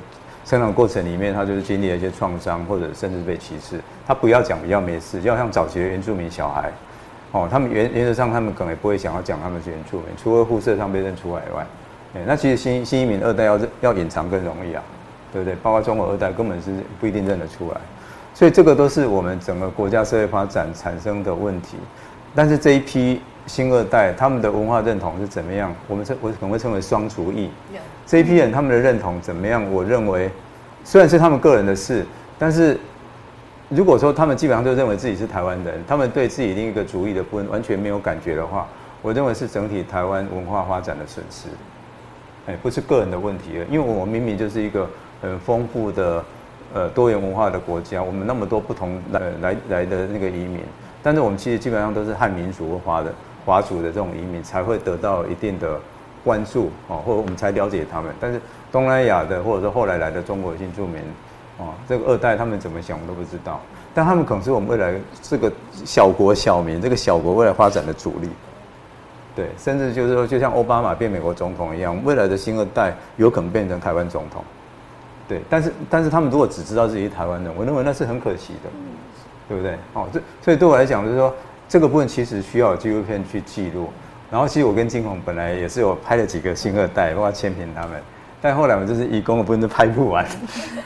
[0.44, 3.80] 成长过程里面他就是经历了一些创伤，或者甚至被歧视。
[4.06, 6.72] 他不要讲比较没事，就像早期的原住民小孩，
[7.30, 11.66] 哦，他们原原则上他们可能也不会想要讲他们是原住民，除了肤色上被认出来以外，
[12.26, 14.82] 那其实新新移民二代要要隐藏更容易啊，
[15.32, 15.54] 对不对？
[15.62, 17.76] 包括中国二代根本是不一定认得出来，
[18.34, 21.78] 所以这个都是我们整个国家社会发展产生的问题。
[22.34, 23.20] 但是这一批。
[23.44, 25.74] 新二代他们的文化认同是怎么样？
[25.88, 27.50] 我们称我可能会称为双厨艺。
[28.06, 29.68] 这一批人他们的认同怎么样？
[29.70, 30.30] 我认为，
[30.84, 32.06] 虽然是他们个人的事，
[32.38, 32.78] 但是
[33.68, 38.68] 如果说他们基本上就认为自己是台湾人，他们对自己另一个族裔的部分完全没有感觉的话，
[39.02, 41.48] 我认为是整体台湾文化发展的损失。
[42.46, 44.88] 哎，不是个人的问题了，因为我们明明就是一个
[45.20, 46.24] 很丰富的
[46.72, 50.60] 呃多元文化的国家，我们那么多不同来来来的那个移民，
[51.02, 53.12] 但是我们其实基本上都是汉民族文化的。
[53.44, 55.76] 华族的这种移民才会得到一定的
[56.22, 58.14] 关注哦，或者我们才了解他们。
[58.20, 58.40] 但是
[58.70, 61.00] 东南亚的或者说后来来的中国新住民，
[61.58, 63.60] 哦，这个二代他们怎么想我都不知道。
[63.92, 65.52] 但他们可能是我们未来这个
[65.84, 68.28] 小国小民，这个小国未来发展的主力。
[69.34, 74.44] 对，甚至就是说，就像奥巴马变美国总统一样，未来的新二代有可能变成台湾总统。
[75.26, 78.70] 对，但是但是他们如果只知道自己是台湾人，我认为那是很可惜的，
[79.48, 79.76] 对不对？
[79.94, 81.34] 哦，这所以对我来讲就是说。
[81.68, 83.88] 这个部分其实需要有纪录片去记录，
[84.30, 87.98] 然后其实我跟金红本来也是有拍了几个新二代，包括千平他们，
[88.42, 90.22] 但后来我们就是义工的部分都拍不完。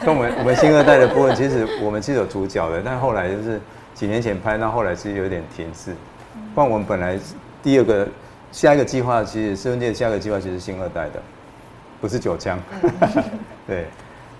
[0.05, 3.61] 跟我们我们新二代的部分，其实我们是有主角的，但后来就是
[3.95, 5.93] 几年前拍，那后来其实有点停滞。
[6.55, 7.19] 不然我们本来
[7.65, 8.07] 第二个
[8.53, 11.21] 下一个计划，其实试问界的下一个计划其实是新二代的，
[12.01, 12.57] 不是九枪。
[13.67, 13.87] 对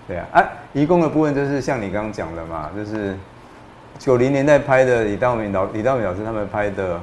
[0.07, 3.17] 对啊，啊，义工的部分就是像你刚刚讲的嘛，就是。
[3.99, 6.99] 九零年代拍的李道明老李道明老师他们拍的，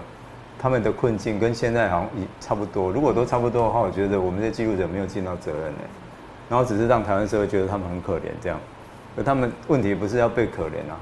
[0.58, 2.90] 他们的困境跟现在好像也差不多。
[2.90, 5.78] 如果都差不多的话，我觉得我们这记录者没有尽到责任呢。
[6.48, 8.58] 然后只是让台湾社会觉得他们很可怜这样。
[9.16, 10.96] 而他们问题不是要被可怜啊。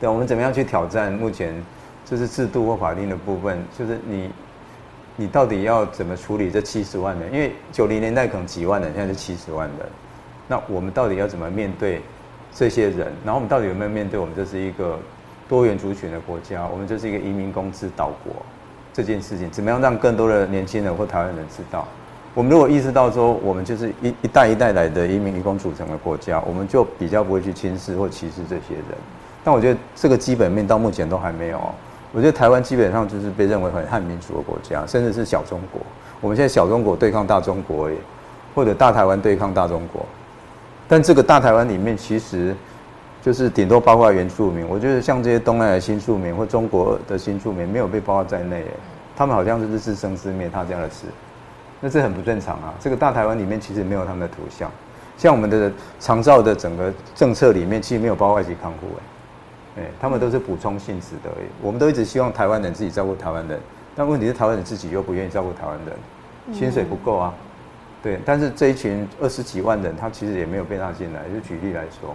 [0.00, 1.54] 对，我们怎么样去挑战目前
[2.04, 3.58] 就是制度或法定的部分？
[3.76, 4.30] 就是你
[5.16, 7.32] 你到底要怎么处理这七十万人？
[7.32, 9.88] 因为九零年代可能几万人，现在是七十万人。
[10.46, 12.00] 那我们到底要怎么面对？
[12.54, 14.98] 这些人，然后我们到底有没有面对我们这是一个
[15.48, 16.66] 多元族群的国家？
[16.72, 18.34] 我们这是一个移民公治岛国
[18.92, 21.86] 这件事情，怎么样让更多的年轻人或台湾人知道？
[22.34, 28.98] 我们如果意识到说，我们就是一一代一代来的移民移工组成的国家，我们就比较不会去轻视或歧视这些人。
[29.42, 31.60] 但我觉得这个基本面到目前都还没有。
[32.12, 35.80] 我觉得台湾基本上就是被认为很汉民族的国家，甚至是小中国。
[36.20, 37.90] 我们现在小中国对抗大中国，
[38.54, 40.04] 或者大台湾对抗大中国。
[40.88, 42.56] 但这个大台湾里面，其实
[43.20, 44.66] 就是顶多包括原住民。
[44.66, 48.64] 我觉得像这些东南亚新住民或中国的新住民没有被包括在内，
[49.14, 51.04] 他们好像是自生自灭，他这样的事，
[51.80, 52.72] 那这很不正常啊。
[52.80, 54.70] 这个大台湾里面其实没有他们的图像，
[55.18, 55.70] 像我们的
[56.00, 58.86] 长照的整个政策里面其实没有包括外籍看护
[59.76, 61.46] 哎，他们都是补充性质的而已。
[61.60, 63.60] 我们都一直希望台湾人自己照顾台湾人，
[63.94, 67.34] 但问题是台湾人自己又不愿意照顾台湾人，薪水不够啊。
[68.00, 71.24] 对，但是这一群二十几万人，他其实也没有被纳进来。
[71.34, 72.14] 就举例来说，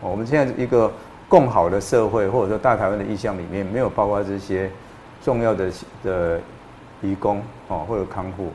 [0.00, 0.92] 我们现在一个
[1.28, 4.70] 共好的社会，或者说大台湾的意向里面，没有包括这些
[5.20, 5.72] 重要的
[6.04, 6.40] 的
[7.02, 8.52] 移工哦，或者看护，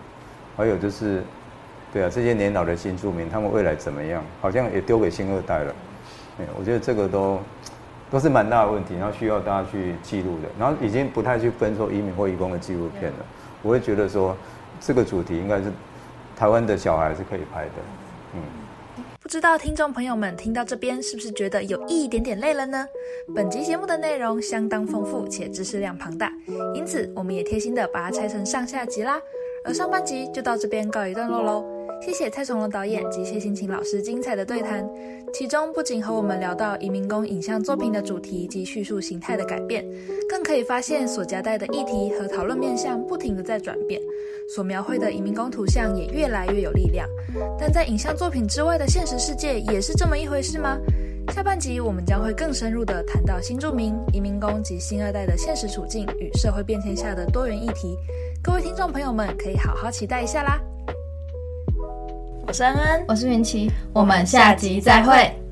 [0.55, 1.21] 还有就是，
[1.91, 4.23] 对啊，这些年老的新住民，他们未来怎么样？
[4.39, 5.75] 好像也丢给新二代了。
[6.39, 7.39] 哎，我觉得这个都
[8.09, 10.47] 都是蛮大的问题，然后需要大家去记录的。
[10.57, 13.25] 然后已经不太去分说移民或移工的纪录片了。
[13.61, 14.33] 我会觉得说，
[14.79, 15.65] 这个主题应该是。
[16.35, 17.71] 台湾的小孩是可以拍的，
[18.35, 18.41] 嗯。
[19.19, 22.85] 不知道听众朋友们听到这边是不是觉得有一点点累了呢？
[23.33, 26.29] 本集节目的内容相当丰富且知识量庞大，
[26.75, 29.19] 因此我们也贴心的把它拆成上下集啦。
[29.63, 31.63] 而上半集就到这边告一段落喽。
[32.05, 34.85] 谢谢蔡崇隆导演及谢心晴老师精彩的对谈，
[35.33, 39.85] 其中不仅和我们聊到移民工影像作品的主题及叙述形态的改变，
[40.27, 44.01] 更可以发现所夹带的议题和讨论面向不停的在转变，
[44.49, 47.07] 所描绘的移民工图像也越来越有力量。
[47.57, 50.77] 但在影像作品之外的现实世界也是这么一回事吗？
[51.33, 57.97] 下半集我们将会更深入的谈到新住民、移民工及新二代的现实处境与社会变迁下的多元议题，
[58.43, 60.59] 各位听众朋友们可以好好期待一下啦。
[62.45, 65.42] 我是恩恩，我是云奇，我们下集再会。